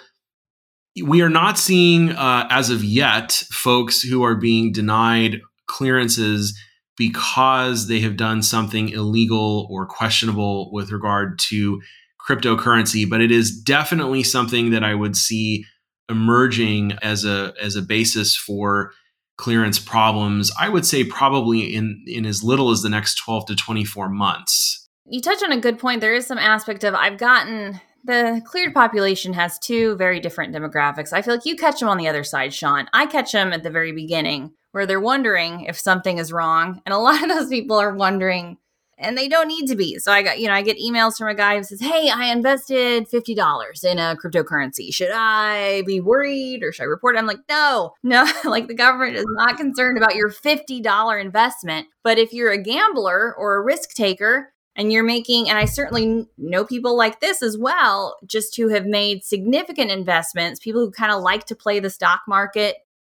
we 1.02 1.22
are 1.22 1.30
not 1.30 1.58
seeing 1.58 2.10
uh, 2.12 2.46
as 2.50 2.70
of 2.70 2.84
yet 2.84 3.32
folks 3.50 4.00
who 4.00 4.22
are 4.22 4.36
being 4.36 4.72
denied 4.72 5.40
clearances 5.66 6.56
because 6.96 7.88
they 7.88 8.00
have 8.00 8.16
done 8.16 8.42
something 8.42 8.90
illegal 8.90 9.66
or 9.70 9.86
questionable 9.86 10.70
with 10.72 10.92
regard 10.92 11.38
to 11.38 11.82
cryptocurrency, 12.26 13.08
but 13.08 13.20
it 13.20 13.32
is 13.32 13.50
definitely 13.50 14.22
something 14.22 14.70
that 14.70 14.84
I 14.84 14.94
would 14.94 15.16
see 15.16 15.64
emerging 16.08 16.92
as 17.02 17.24
a 17.24 17.54
as 17.60 17.76
a 17.76 17.82
basis 17.82 18.36
for 18.36 18.92
clearance 19.36 19.78
problems. 19.78 20.50
I 20.58 20.68
would 20.68 20.86
say 20.86 21.04
probably 21.04 21.74
in 21.74 22.04
in 22.06 22.26
as 22.26 22.42
little 22.42 22.70
as 22.70 22.82
the 22.82 22.88
next 22.88 23.16
12 23.16 23.46
to 23.46 23.56
24 23.56 24.08
months. 24.08 24.88
You 25.06 25.20
touch 25.20 25.42
on 25.42 25.52
a 25.52 25.60
good 25.60 25.78
point. 25.78 26.00
There 26.00 26.14
is 26.14 26.26
some 26.26 26.38
aspect 26.38 26.84
of 26.84 26.94
I've 26.94 27.18
gotten 27.18 27.80
the 28.04 28.42
cleared 28.44 28.74
population 28.74 29.32
has 29.32 29.58
two 29.58 29.96
very 29.96 30.20
different 30.20 30.54
demographics. 30.54 31.12
I 31.12 31.22
feel 31.22 31.34
like 31.34 31.46
you 31.46 31.56
catch 31.56 31.80
them 31.80 31.88
on 31.88 31.96
the 31.96 32.08
other 32.08 32.22
side, 32.22 32.52
Sean. 32.52 32.86
I 32.92 33.06
catch 33.06 33.32
them 33.32 33.52
at 33.52 33.62
the 33.62 33.70
very 33.70 33.92
beginning 33.92 34.52
where 34.72 34.86
they're 34.86 35.00
wondering 35.00 35.62
if 35.62 35.78
something 35.78 36.18
is 36.18 36.32
wrong. 36.32 36.82
And 36.84 36.92
a 36.92 36.98
lot 36.98 37.22
of 37.22 37.28
those 37.30 37.48
people 37.48 37.76
are 37.76 37.94
wondering, 37.94 38.58
and 38.98 39.16
they 39.16 39.28
don't 39.28 39.48
need 39.48 39.66
to 39.68 39.76
be. 39.76 39.98
So 39.98 40.12
I 40.12 40.22
got, 40.22 40.38
you 40.38 40.48
know, 40.48 40.54
I 40.54 40.62
get 40.62 40.78
emails 40.78 41.16
from 41.16 41.28
a 41.28 41.34
guy 41.34 41.56
who 41.56 41.64
says, 41.64 41.80
Hey, 41.80 42.10
I 42.10 42.26
invested 42.26 43.08
$50 43.08 43.84
in 43.84 43.98
a 43.98 44.16
cryptocurrency. 44.16 44.92
Should 44.92 45.10
I 45.12 45.82
be 45.86 46.00
worried 46.00 46.62
or 46.62 46.72
should 46.72 46.84
I 46.84 46.86
report? 46.86 47.16
I'm 47.16 47.26
like, 47.26 47.40
No, 47.48 47.94
no, 48.02 48.26
like 48.44 48.68
the 48.68 48.74
government 48.74 49.16
is 49.16 49.26
not 49.28 49.56
concerned 49.56 49.98
about 49.98 50.14
your 50.14 50.30
$50 50.30 51.20
investment. 51.20 51.88
But 52.02 52.18
if 52.18 52.32
you're 52.32 52.52
a 52.52 52.62
gambler 52.62 53.34
or 53.36 53.56
a 53.56 53.62
risk 53.62 53.94
taker, 53.94 54.50
and 54.76 54.92
you're 54.92 55.04
making, 55.04 55.48
and 55.48 55.56
I 55.56 55.66
certainly 55.66 56.26
know 56.36 56.64
people 56.64 56.96
like 56.96 57.20
this 57.20 57.42
as 57.42 57.56
well, 57.56 58.16
just 58.26 58.56
who 58.56 58.68
have 58.70 58.86
made 58.86 59.24
significant 59.24 59.90
investments, 59.90 60.58
people 60.58 60.80
who 60.80 60.90
kind 60.90 61.12
of 61.12 61.22
like 61.22 61.46
to 61.46 61.54
play 61.54 61.78
the 61.78 61.90
stock 61.90 62.22
market 62.26 62.76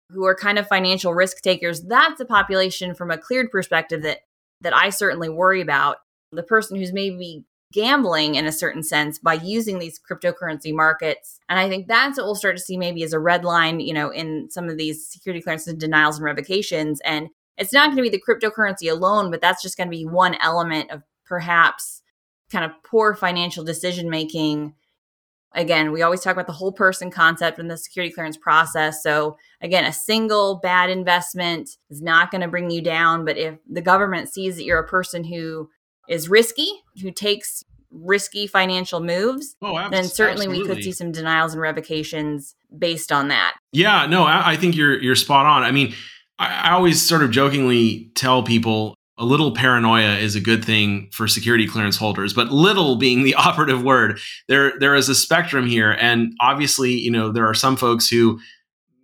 who 0.09 0.25
are 0.25 0.35
kind 0.35 0.59
of 0.59 0.67
financial 0.67 1.13
risk 1.13 1.41
takers, 1.41 1.81
that's 1.81 2.19
a 2.19 2.25
population 2.25 2.93
from 2.93 3.09
a 3.09 3.17
cleared 3.17 3.49
perspective 3.51 4.03
that 4.03 4.19
that 4.65 4.75
I 4.75 4.89
certainly 4.89 5.29
worry 5.29 5.61
about. 5.61 5.97
The 6.31 6.43
person 6.43 6.75
who's 6.75 6.91
maybe 6.91 7.45
gambling 7.71 8.35
in 8.35 8.45
a 8.45 8.51
certain 8.51 8.83
sense 8.83 9.19
by 9.19 9.35
using 9.35 9.79
these 9.79 9.99
cryptocurrency 9.99 10.73
markets. 10.73 11.39
And 11.49 11.59
I 11.59 11.69
think 11.69 11.87
that's 11.87 12.17
what 12.17 12.25
we'll 12.25 12.35
start 12.35 12.57
to 12.57 12.63
see 12.63 12.77
maybe 12.77 13.03
as 13.03 13.13
a 13.13 13.19
red 13.19 13.45
line, 13.45 13.79
you 13.79 13.93
know, 13.93 14.09
in 14.09 14.49
some 14.49 14.67
of 14.67 14.77
these 14.77 15.07
security 15.07 15.41
clearances 15.41 15.75
denials 15.75 16.17
and 16.17 16.25
revocations. 16.25 16.99
And 17.05 17.29
it's 17.57 17.73
not 17.73 17.87
going 17.87 17.97
to 17.97 18.01
be 18.01 18.09
the 18.09 18.21
cryptocurrency 18.21 18.89
alone, 18.89 19.29
but 19.29 19.39
that's 19.39 19.61
just 19.61 19.77
going 19.77 19.87
to 19.87 19.95
be 19.95 20.05
one 20.05 20.35
element 20.41 20.89
of 20.89 21.03
perhaps 21.25 22.01
kind 22.51 22.65
of 22.65 22.71
poor 22.83 23.13
financial 23.13 23.63
decision 23.63 24.09
making 24.09 24.73
again, 25.55 25.91
we 25.91 26.01
always 26.01 26.21
talk 26.21 26.33
about 26.33 26.47
the 26.47 26.53
whole 26.53 26.71
person 26.71 27.09
concept 27.09 27.57
in 27.57 27.67
the 27.67 27.77
security 27.77 28.13
clearance 28.13 28.37
process. 28.37 29.01
So, 29.01 29.37
again, 29.61 29.85
a 29.85 29.93
single 29.93 30.59
bad 30.61 30.89
investment 30.89 31.69
is 31.89 32.01
not 32.01 32.29
going 32.29 32.41
to 32.41 32.47
bring 32.47 32.69
you 32.69 32.81
down. 32.81 33.25
But 33.25 33.37
if 33.37 33.57
the 33.69 33.81
government 33.81 34.29
sees 34.29 34.57
that 34.57 34.63
you're 34.63 34.79
a 34.79 34.87
person 34.87 35.23
who 35.23 35.69
is 36.07 36.29
risky, 36.29 36.67
who 37.01 37.11
takes 37.11 37.63
risky 37.91 38.45
financial 38.45 38.99
moves, 38.99 39.55
oh, 39.61 39.89
then 39.89 40.03
certainly 40.03 40.45
absolutely. 40.45 40.69
we 40.69 40.75
could 40.75 40.83
see 40.83 40.91
some 40.91 41.11
denials 41.11 41.53
and 41.53 41.61
revocations 41.61 42.55
based 42.77 43.11
on 43.11 43.29
that. 43.29 43.55
Yeah, 43.71 44.05
no, 44.05 44.23
I, 44.23 44.51
I 44.51 44.55
think 44.57 44.75
you're 44.75 45.01
you're 45.01 45.15
spot 45.15 45.45
on. 45.45 45.63
I 45.63 45.71
mean, 45.71 45.93
I, 46.37 46.69
I 46.69 46.71
always 46.71 47.01
sort 47.01 47.23
of 47.23 47.31
jokingly 47.31 48.11
tell 48.15 48.43
people 48.43 48.94
a 49.17 49.25
little 49.25 49.53
paranoia 49.53 50.17
is 50.17 50.35
a 50.35 50.41
good 50.41 50.63
thing 50.63 51.09
for 51.11 51.27
security 51.27 51.67
clearance 51.67 51.95
holders, 51.95 52.33
but 52.33 52.51
little 52.51 52.97
being 52.97 53.23
the 53.23 53.35
operative 53.35 53.83
word. 53.83 54.19
There, 54.47 54.73
there 54.79 54.95
is 54.95 55.09
a 55.09 55.15
spectrum 55.15 55.67
here. 55.67 55.91
And 55.91 56.33
obviously, 56.39 56.91
you 56.91 57.11
know, 57.11 57.31
there 57.31 57.47
are 57.47 57.53
some 57.53 57.77
folks 57.77 58.09
who 58.09 58.39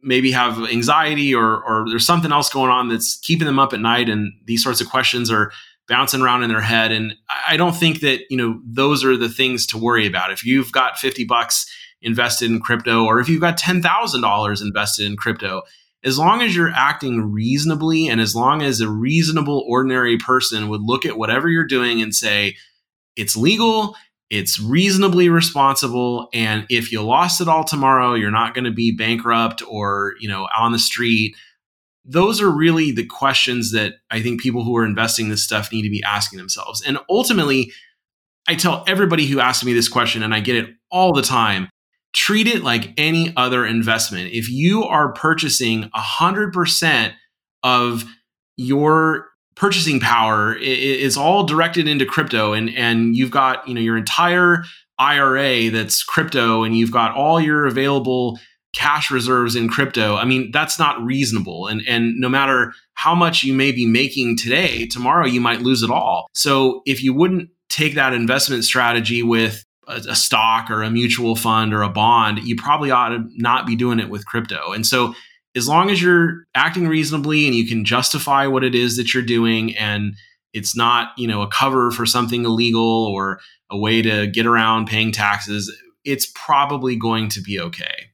maybe 0.04 0.32
have 0.32 0.58
anxiety 0.64 1.34
or, 1.34 1.64
or 1.64 1.86
there's 1.88 2.06
something 2.06 2.32
else 2.32 2.50
going 2.50 2.72
on 2.72 2.90
that's 2.90 3.20
keeping 3.20 3.46
them 3.46 3.60
up 3.60 3.72
at 3.72 3.80
night. 3.80 4.10
And 4.10 4.34
these 4.46 4.64
sorts 4.64 4.82
of 4.82 4.90
questions 4.90 5.32
are 5.32 5.52
bouncing 5.88 6.22
around 6.22 6.44
in 6.44 6.50
their 6.50 6.62
head. 6.62 6.92
And 6.92 7.14
I 7.48 7.56
don't 7.56 7.76
think 7.76 8.00
that, 8.02 8.22
you 8.30 8.38
know, 8.38 8.60
those 8.66 9.06
are 9.06 9.16
the 9.16 9.30
things 9.30 9.66
to 9.68 9.78
worry 9.78 10.08
about. 10.08 10.32
If 10.32 10.46
you've 10.46 10.72
got 10.72 10.98
50 10.98 11.26
bucks 11.26 11.66
invested 12.02 12.50
in 12.50 12.60
crypto, 12.60 13.06
or 13.06 13.20
if 13.20 13.30
you've 13.30 13.42
got 13.42 13.60
$10,000 13.60 14.62
invested 14.62 15.06
in 15.06 15.16
crypto, 15.16 15.62
as 16.04 16.18
long 16.18 16.42
as 16.42 16.56
you're 16.56 16.72
acting 16.74 17.32
reasonably 17.32 18.08
and 18.08 18.20
as 18.20 18.36
long 18.36 18.62
as 18.62 18.82
a 18.82 18.90
reasonable 18.90 19.64
ordinary 19.68 20.18
person 20.18 20.70
would 20.70 20.82
look 20.82 21.06
at 21.06 21.18
whatever 21.18 21.50
you're 21.50 21.66
doing 21.66 22.02
and 22.02 22.14
say 22.14 22.56
it's 23.16 23.36
legal 23.36 23.96
it's 24.30 24.60
reasonably 24.60 25.28
responsible 25.28 26.30
and 26.34 26.66
if 26.70 26.92
you 26.92 27.02
lost 27.02 27.42
it 27.42 27.48
all 27.48 27.64
tomorrow 27.64 28.14
you're 28.14 28.32
not 28.32 28.54
going 28.54 28.64
to 28.64 28.72
be 28.72 28.96
bankrupt 28.96 29.62
or 29.68 30.14
you 30.20 30.28
know 30.28 30.48
on 30.58 30.72
the 30.72 30.80
street 30.80 31.36
those 32.04 32.42
are 32.42 32.50
really 32.50 32.92
the 32.92 33.06
questions 33.06 33.72
that 33.72 33.96
i 34.10 34.22
think 34.22 34.42
people 34.42 34.64
who 34.64 34.76
are 34.76 34.86
investing 34.86 35.30
this 35.30 35.44
stuff 35.44 35.72
need 35.72 35.84
to 35.84 35.90
be 35.90 36.04
asking 36.04 36.38
themselves. 36.38 36.82
And 36.82 36.98
ultimately 37.10 37.72
i 38.48 38.56
tell 38.56 38.84
everybody 38.88 39.28
who 39.28 39.40
asks 39.40 39.64
me 39.64 39.74
this 39.74 39.90
question 39.90 40.24
and 40.24 40.34
i 40.34 40.40
get 40.40 40.56
it 40.56 40.70
all 40.90 41.14
the 41.14 41.22
time 41.22 41.70
treat 42.14 42.48
it 42.48 42.64
like 42.64 42.94
any 42.98 43.34
other 43.38 43.66
investment. 43.66 44.34
If 44.34 44.50
you 44.50 44.84
are 44.84 45.14
purchasing 45.14 45.90
100% 45.96 47.14
of 47.64 48.06
your 48.58 49.28
purchasing 49.56 50.00
power 50.00 50.56
is 50.56 51.18
all 51.18 51.44
directed 51.44 51.88
into 51.88 52.06
crypto 52.06 52.54
and 52.54 52.70
and 52.76 53.16
you've 53.16 53.32
got, 53.32 53.68
you 53.68 53.74
know, 53.74 53.82
your 53.82 53.98
entire 53.98 54.64
IRA 54.98 55.70
that's 55.70 56.04
crypto 56.04 56.64
and 56.64 56.78
you've 56.78 56.92
got 56.92 57.16
all 57.16 57.40
your 57.40 57.66
available 57.66 58.40
cash 58.74 59.12
reserves 59.12 59.56
in 59.56 59.70
crypto. 59.70 60.16
I 60.16 60.26
mean, 60.26 60.52
that's 60.52 60.80
not 60.80 61.02
reasonable. 61.04 61.68
And 61.68 61.82
and 61.88 62.16
no 62.18 62.30
matter 62.30 62.74
how 62.94 63.16
much 63.16 63.44
you 63.44 63.54
may 63.54 63.72
be 63.72 63.86
making 63.86 64.38
today, 64.38 64.86
tomorrow 64.88 65.26
you 65.26 65.42
might 65.42 65.62
lose 65.62 65.84
it 65.84 65.90
all. 65.90 66.28
So 66.34 66.82
if 66.86 67.04
you 67.04 67.14
wouldn't 67.14 67.50
take 67.70 67.96
that 67.96 68.14
investment 68.14 68.64
strategy 68.64 69.24
with 69.24 69.64
a, 69.88 70.16
stock 70.16 70.70
or 70.70 70.84
a 70.84 70.92
mutual 70.92 71.36
fund 71.36 71.74
or 71.74 71.82
a 71.82 71.90
bond, 71.90 72.40
you 72.40 72.56
probably 72.56 72.92
ought 72.92 73.10
to 73.10 73.28
not 73.36 73.66
be 73.66 73.76
doing 73.76 74.00
it 74.00 74.10
with 74.10 74.26
crypto. 74.26 74.72
And 74.72 74.86
so, 74.86 75.14
as 75.56 75.68
long 75.68 75.90
as 75.90 76.02
you're 76.02 76.46
acting 76.56 76.88
reasonably 76.88 77.46
and 77.46 77.56
you 77.56 77.68
can 77.68 77.84
justify 77.84 78.48
what 78.48 78.64
it 78.64 78.74
is 78.74 78.96
that 78.98 79.14
you're 79.14 79.24
doing 79.24 79.76
and 79.76 80.16
it's 80.54 80.76
not 80.76 81.10
you 81.18 81.28
know 81.28 81.42
a 81.42 81.48
cover 81.48 81.92
for 81.92 82.06
something 82.06 82.46
illegal 82.46 83.08
or 83.08 83.40
a 83.70 83.78
way 83.78 84.02
to 84.02 84.28
get 84.28 84.46
around 84.46 84.88
paying 84.88 85.12
taxes 85.12 85.76
it's 86.04 86.32
probably 86.36 86.96
going 86.96 87.30
to 87.30 87.42
be 87.42 87.60
okay 87.60 88.10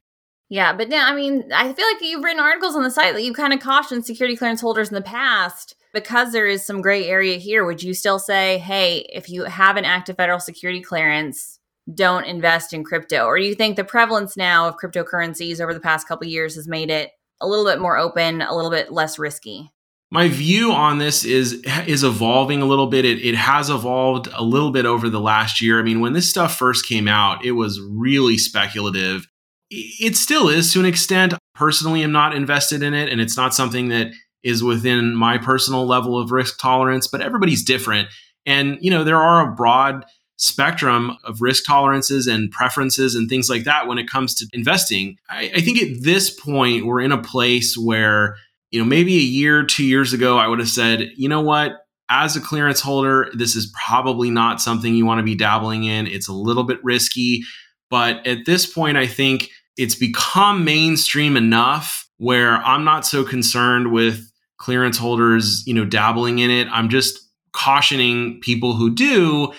yeah 0.50 0.74
but 0.74 0.90
now 0.90 1.08
i 1.08 1.16
mean 1.16 1.44
i 1.54 1.72
feel 1.74 1.86
like 1.92 2.02
you've 2.02 2.24
written 2.24 2.40
articles 2.40 2.76
on 2.76 2.84
the 2.84 2.92
site 2.92 3.14
that 3.14 3.24
you've 3.24 3.36
kind 3.36 3.54
of 3.54 3.60
cautioned 3.60 4.06
security 4.06 4.36
clearance 4.36 4.62
holders 4.62 4.90
in 4.90 4.96
the 4.96 5.02
past 5.02 5.76
because 5.94 6.32
there 6.32 6.48
is 6.48 6.66
some 6.66 6.82
gray 6.82 7.08
area 7.08 7.38
here 7.38 7.66
would 7.66 7.82
you 7.82 7.94
still 7.94 8.20
say 8.20 8.58
hey 8.60 9.08
if 9.14 9.30
you 9.30 9.44
have 9.46 9.78
an 9.78 9.86
active 9.86 10.16
federal 10.16 10.40
security 10.40 10.82
clearance 10.82 11.57
don't 11.94 12.26
invest 12.26 12.74
in 12.74 12.84
crypto? 12.84 13.26
Or 13.26 13.38
do 13.38 13.46
you 13.46 13.56
think 13.56 13.76
the 13.76 13.84
prevalence 13.84 14.36
now 14.36 14.68
of 14.68 14.78
cryptocurrencies 14.78 15.62
over 15.62 15.74
the 15.74 15.80
past 15.80 16.08
couple 16.08 16.28
years 16.28 16.56
has 16.56 16.68
made 16.68 16.90
it 16.90 17.12
a 17.40 17.48
little 17.48 17.66
bit 17.66 17.80
more 17.80 17.98
open, 17.98 18.42
a 18.42 18.56
little 18.56 18.72
bit 18.72 18.92
less 18.92 19.18
risky? 19.18 19.72
My 20.10 20.30
view 20.30 20.72
on 20.72 21.00
this 21.00 21.26
is 21.26 21.62
is 21.86 22.04
evolving 22.04 22.62
a 22.62 22.66
little 22.66 22.88
bit. 22.88 23.04
It, 23.04 23.20
it 23.26 23.36
has 23.36 23.70
evolved 23.70 24.30
a 24.34 24.44
little 24.44 24.72
bit 24.72 24.86
over 24.86 25.10
the 25.10 25.20
last 25.20 25.62
year. 25.62 25.80
I 25.80 25.84
mean, 25.84 26.00
when 26.00 26.14
this 26.14 26.30
stuff 26.30 26.58
first 26.58 26.88
came 26.88 27.10
out, 27.10 27.44
it 27.44 27.52
was 27.52 27.82
really 27.82 28.38
speculative. 28.38 29.28
It 29.70 30.16
still 30.16 30.48
is 30.48 30.72
to 30.72 30.80
an 30.80 30.86
extent. 30.86 31.34
Personally, 31.56 32.04
I'm 32.04 32.14
not 32.14 32.34
invested 32.34 32.84
in 32.84 32.94
it, 32.94 33.10
and 33.10 33.20
it's 33.20 33.36
not 33.36 33.54
something 33.54 33.90
that 33.90 34.12
is 34.44 34.64
within 34.64 35.14
my 35.14 35.38
personal 35.38 35.86
level 35.86 36.18
of 36.18 36.32
risk 36.32 36.58
tolerance. 36.58 37.08
But 37.08 37.22
everybody's 37.22 37.66
different, 37.66 38.08
and 38.46 38.78
you 38.80 38.90
know 38.90 39.04
there 39.04 39.22
are 39.22 39.52
a 39.52 39.56
broad 39.56 40.06
spectrum 40.38 41.18
of 41.24 41.42
risk 41.42 41.66
tolerances 41.66 42.28
and 42.28 42.52
preferences 42.52 43.16
and 43.16 43.28
things 43.28 43.50
like 43.50 43.64
that 43.64 43.88
when 43.88 43.98
it 43.98 44.10
comes 44.10 44.36
to 44.36 44.48
investing. 44.54 45.18
I, 45.30 45.52
I, 45.56 45.62
think 45.62 45.82
at 45.82 46.04
this 46.04 46.30
point, 46.30 46.86
we're 46.86 47.02
in 47.02 47.12
a 47.12 47.22
place 47.22 47.76
where, 47.76 48.36
you 48.70 48.80
know, 48.80 48.86
maybe 48.86 49.16
a 49.16 49.22
year, 49.22 49.66
two 49.66 49.84
years 49.84 50.14
ago, 50.14 50.38
I 50.38 50.48
would 50.48 50.60
have 50.60 50.70
said, 50.70 51.10
you 51.16 51.28
know 51.28 51.42
what? 51.42 51.84
As 52.10 52.36
a 52.36 52.42
clearance 52.42 52.80
holder, 52.80 53.30
this 53.34 53.56
is 53.56 53.74
probably 53.86 54.30
not 54.30 54.62
something 54.62 54.94
you 54.94 55.06
want 55.06 55.20
to 55.20 55.24
be 55.24 55.36
dabbling 55.36 55.84
in. 55.84 56.08
It's 56.08 56.28
a 56.28 56.34
little 56.34 56.64
bit 56.64 56.82
risky. 56.84 57.44
But 57.90 58.26
at 58.26 58.46
this 58.46 58.66
point, 58.66 58.96
I 58.96 59.08
think 59.08 59.50
it's 59.76 59.96
become 59.96 60.64
mainstream 60.64 61.36
enough 61.36 62.08
where 62.18 62.58
I'm 62.58 62.84
not 62.84 63.06
so 63.06 63.24
concerned 63.24 63.92
with 63.92 64.32
clearance 64.58 64.98
holders, 64.98 65.64
you 65.66 65.74
know, 65.74 65.86
dabbling 65.86 66.40
in 66.40 66.50
it. 66.50 66.68
I'm 66.72 66.90
just 66.90 67.20
cautioning 67.54 68.40
people 68.42 68.74
who 68.74 68.94
do 68.94 69.52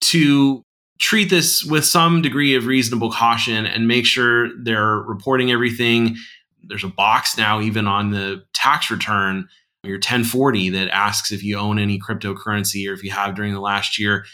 to 0.00 0.62
treat 1.00 1.30
this 1.30 1.64
with 1.64 1.84
some 1.84 2.20
degree 2.22 2.54
of 2.54 2.66
reasonable 2.66 3.10
caution 3.10 3.66
and 3.66 3.88
make 3.88 4.06
sure 4.06 4.50
they're 4.62 4.98
reporting 4.98 5.50
everything. 5.50 6.16
There's 6.62 6.84
a 6.84 6.88
box 6.88 7.38
now, 7.38 7.60
even 7.60 7.86
on 7.86 8.10
the 8.10 8.44
tax 8.52 8.90
return, 8.90 9.48
your 9.82 9.96
1040, 9.96 10.70
that 10.70 10.90
asks 10.90 11.32
if 11.32 11.42
you 11.42 11.56
own 11.56 11.78
any 11.78 11.98
cryptocurrency 11.98 12.88
or 12.88 12.92
if 12.92 13.02
you 13.02 13.10
have 13.10 13.34
during 13.34 13.54
the 13.54 13.60
last 13.60 13.98
year. 13.98 14.26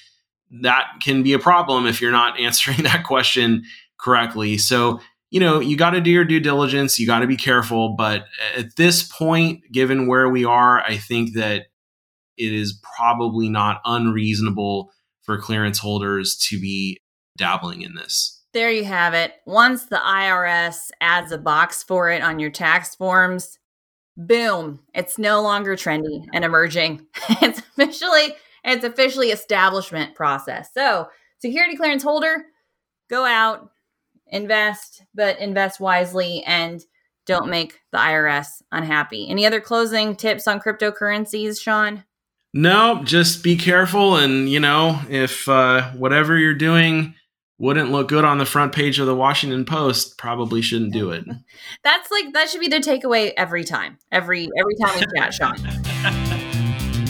That 0.62 0.86
can 1.00 1.22
be 1.22 1.32
a 1.32 1.38
problem 1.38 1.86
if 1.86 2.00
you're 2.00 2.10
not 2.10 2.38
answering 2.40 2.82
that 2.82 3.04
question 3.04 3.62
correctly. 3.98 4.58
So, 4.58 5.00
you 5.30 5.38
know, 5.38 5.60
you 5.60 5.76
got 5.76 5.90
to 5.90 6.00
do 6.00 6.10
your 6.10 6.24
due 6.24 6.40
diligence, 6.40 6.98
you 6.98 7.06
got 7.06 7.20
to 7.20 7.26
be 7.28 7.36
careful. 7.36 7.94
But 7.96 8.26
at 8.56 8.74
this 8.76 9.04
point, 9.04 9.60
given 9.72 10.08
where 10.08 10.28
we 10.28 10.44
are, 10.44 10.80
I 10.82 10.96
think 10.96 11.34
that 11.34 11.66
it 12.36 12.52
is 12.52 12.80
probably 12.96 13.48
not 13.48 13.80
unreasonable 13.84 14.90
for 15.26 15.38
clearance 15.38 15.78
holders 15.78 16.36
to 16.48 16.58
be 16.58 16.98
dabbling 17.36 17.82
in 17.82 17.94
this. 17.94 18.44
There 18.54 18.70
you 18.70 18.84
have 18.84 19.12
it. 19.12 19.34
Once 19.44 19.84
the 19.84 19.96
IRS 19.96 20.90
adds 21.00 21.30
a 21.32 21.38
box 21.38 21.82
for 21.82 22.10
it 22.10 22.22
on 22.22 22.38
your 22.38 22.50
tax 22.50 22.94
forms, 22.94 23.58
boom, 24.16 24.80
it's 24.94 25.18
no 25.18 25.42
longer 25.42 25.76
trendy 25.76 26.24
and 26.32 26.44
emerging. 26.44 27.06
it's 27.42 27.58
officially 27.58 28.34
it's 28.64 28.84
officially 28.84 29.30
establishment 29.30 30.14
process. 30.14 30.70
So, 30.72 31.08
security 31.38 31.76
clearance 31.76 32.02
holder, 32.02 32.46
go 33.10 33.24
out, 33.24 33.70
invest, 34.26 35.04
but 35.14 35.38
invest 35.38 35.78
wisely 35.78 36.42
and 36.44 36.82
don't 37.26 37.50
make 37.50 37.80
the 37.92 37.98
IRS 37.98 38.62
unhappy. 38.72 39.28
Any 39.28 39.46
other 39.46 39.60
closing 39.60 40.16
tips 40.16 40.48
on 40.48 40.60
cryptocurrencies, 40.60 41.60
Sean? 41.60 42.04
No, 42.56 43.02
just 43.04 43.44
be 43.44 43.54
careful. 43.54 44.16
And, 44.16 44.48
you 44.48 44.60
know, 44.60 44.98
if 45.10 45.46
uh, 45.46 45.90
whatever 45.90 46.38
you're 46.38 46.54
doing 46.54 47.14
wouldn't 47.58 47.92
look 47.92 48.08
good 48.08 48.24
on 48.24 48.38
the 48.38 48.46
front 48.46 48.74
page 48.74 48.98
of 48.98 49.06
the 49.06 49.14
Washington 49.14 49.66
Post, 49.66 50.16
probably 50.16 50.62
shouldn't 50.62 50.94
do 50.94 51.10
it. 51.10 51.26
That's 51.84 52.10
like, 52.10 52.32
that 52.32 52.48
should 52.48 52.62
be 52.62 52.68
the 52.68 52.76
takeaway 52.76 53.34
every 53.36 53.62
time. 53.62 53.98
Every, 54.10 54.48
every 54.58 54.74
time 54.76 54.98
we 54.98 55.20
chat, 55.20 55.34
Sean. 55.34 57.02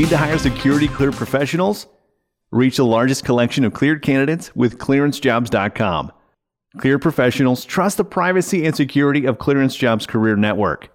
Need 0.00 0.08
to 0.08 0.16
hire 0.16 0.38
security 0.38 0.88
cleared 0.88 1.12
professionals? 1.12 1.86
Reach 2.50 2.78
the 2.78 2.86
largest 2.86 3.22
collection 3.22 3.64
of 3.64 3.74
cleared 3.74 4.00
candidates 4.00 4.50
with 4.56 4.78
clearancejobs.com. 4.78 6.10
Cleared 6.78 7.02
professionals 7.02 7.66
trust 7.66 7.98
the 7.98 8.04
privacy 8.04 8.64
and 8.64 8.74
security 8.74 9.26
of 9.26 9.36
ClearanceJobs 9.36 10.08
Career 10.08 10.36
Network, 10.36 10.88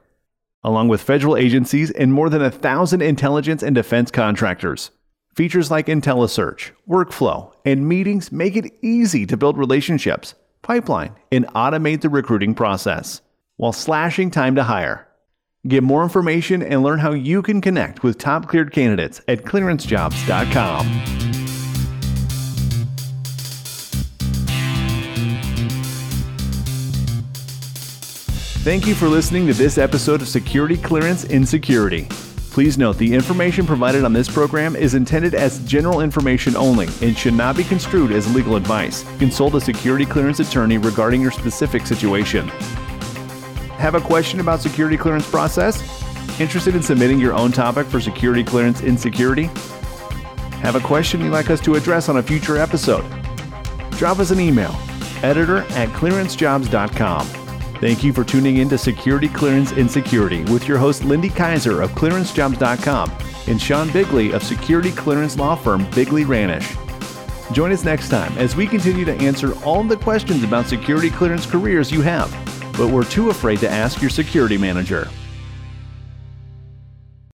along 0.63 0.87
with 0.87 1.03
federal 1.03 1.37
agencies 1.37 1.91
and 1.91 2.13
more 2.13 2.31
than 2.31 2.41
a 2.41 2.49
thousand 2.49 3.03
intelligence 3.03 3.61
and 3.61 3.75
defense 3.75 4.09
contractors. 4.09 4.89
Features 5.35 5.69
like 5.69 5.85
IntelliSearch, 5.85 6.71
workflow, 6.89 7.53
and 7.63 7.87
meetings 7.87 8.31
make 8.31 8.55
it 8.55 8.73
easy 8.81 9.27
to 9.27 9.37
build 9.37 9.55
relationships, 9.55 10.33
pipeline, 10.63 11.15
and 11.31 11.45
automate 11.49 12.01
the 12.01 12.09
recruiting 12.09 12.55
process 12.55 13.21
while 13.57 13.71
slashing 13.71 14.31
time 14.31 14.55
to 14.55 14.63
hire. 14.63 15.07
Get 15.67 15.81
more 15.81 16.03
information 16.03 16.61
and 16.61 16.83
learn 16.83 16.99
how 16.99 17.13
you 17.13 17.41
can 17.41 17.59
connect 17.59 18.03
with 18.03 18.19
top 18.19 18.47
cleared 18.47 18.71
candidates 18.71 19.21
at 19.27 19.43
clearancejobs.com. 19.43 20.85
Thank 28.63 28.87
you 28.87 28.95
for 28.95 29.07
listening 29.07 29.45
to 29.47 29.53
this 29.53 29.77
episode 29.77 30.21
of 30.21 30.27
Security 30.27 30.77
Clearance 30.77 31.23
Insecurity. 31.25 32.07
Please 32.51 32.77
note 32.77 32.97
the 32.97 33.13
information 33.13 33.65
provided 33.65 34.05
on 34.05 34.13
this 34.13 34.29
program 34.29 34.75
is 34.75 34.93
intended 34.93 35.35
as 35.35 35.59
general 35.65 36.01
information 36.01 36.55
only 36.55 36.87
and 37.01 37.17
should 37.17 37.33
not 37.33 37.57
be 37.57 37.63
construed 37.63 38.11
as 38.11 38.33
legal 38.33 38.55
advice. 38.55 39.03
Consult 39.17 39.55
a 39.55 39.61
security 39.61 40.05
clearance 40.05 40.39
attorney 40.39 40.77
regarding 40.77 41.21
your 41.21 41.31
specific 41.31 41.85
situation. 41.85 42.49
Have 43.77 43.93
a 43.93 44.01
question 44.01 44.39
about 44.39 44.61
security 44.61 44.97
clearance 44.97 45.29
process? 45.29 45.81
Interested 46.39 46.75
in 46.75 46.81
submitting 46.81 47.19
your 47.19 47.33
own 47.33 47.51
topic 47.51 47.87
for 47.87 47.99
security 47.99 48.43
clearance 48.43 48.81
in 48.81 48.97
security? 48.97 49.49
Have 50.61 50.75
a 50.75 50.79
question 50.79 51.21
you'd 51.21 51.31
like 51.31 51.49
us 51.49 51.61
to 51.61 51.75
address 51.75 52.09
on 52.09 52.17
a 52.17 52.23
future 52.23 52.57
episode? 52.57 53.05
Drop 53.91 54.19
us 54.19 54.31
an 54.31 54.39
email, 54.39 54.75
editor 55.21 55.57
at 55.57 55.89
clearancejobs.com. 55.89 57.27
Thank 57.79 58.03
you 58.03 58.13
for 58.13 58.23
tuning 58.23 58.57
in 58.57 58.69
to 58.69 58.77
Security 58.77 59.27
Clearance 59.27 59.73
Insecurity 59.73 60.43
with 60.45 60.67
your 60.67 60.77
host 60.77 61.03
Lindy 61.03 61.29
Kyzer 61.29 61.83
of 61.83 61.91
clearancejobs.com 61.91 63.11
and 63.47 63.61
Sean 63.61 63.91
Bigley 63.91 64.31
of 64.31 64.41
security 64.41 64.91
clearance 64.91 65.37
law 65.37 65.55
firm 65.55 65.85
Bigley 65.91 66.23
Ranish. 66.23 66.75
Join 67.53 67.71
us 67.71 67.83
next 67.83 68.09
time 68.09 68.35
as 68.37 68.55
we 68.55 68.65
continue 68.65 69.05
to 69.05 69.13
answer 69.15 69.53
all 69.63 69.83
the 69.83 69.97
questions 69.97 70.43
about 70.43 70.65
security 70.65 71.09
clearance 71.09 71.45
careers 71.45 71.91
you 71.91 72.01
have 72.01 72.33
but 72.77 72.89
were 72.89 73.03
too 73.03 73.29
afraid 73.29 73.59
to 73.59 73.69
ask 73.69 74.01
your 74.01 74.09
security 74.09 74.57
manager. 74.57 75.09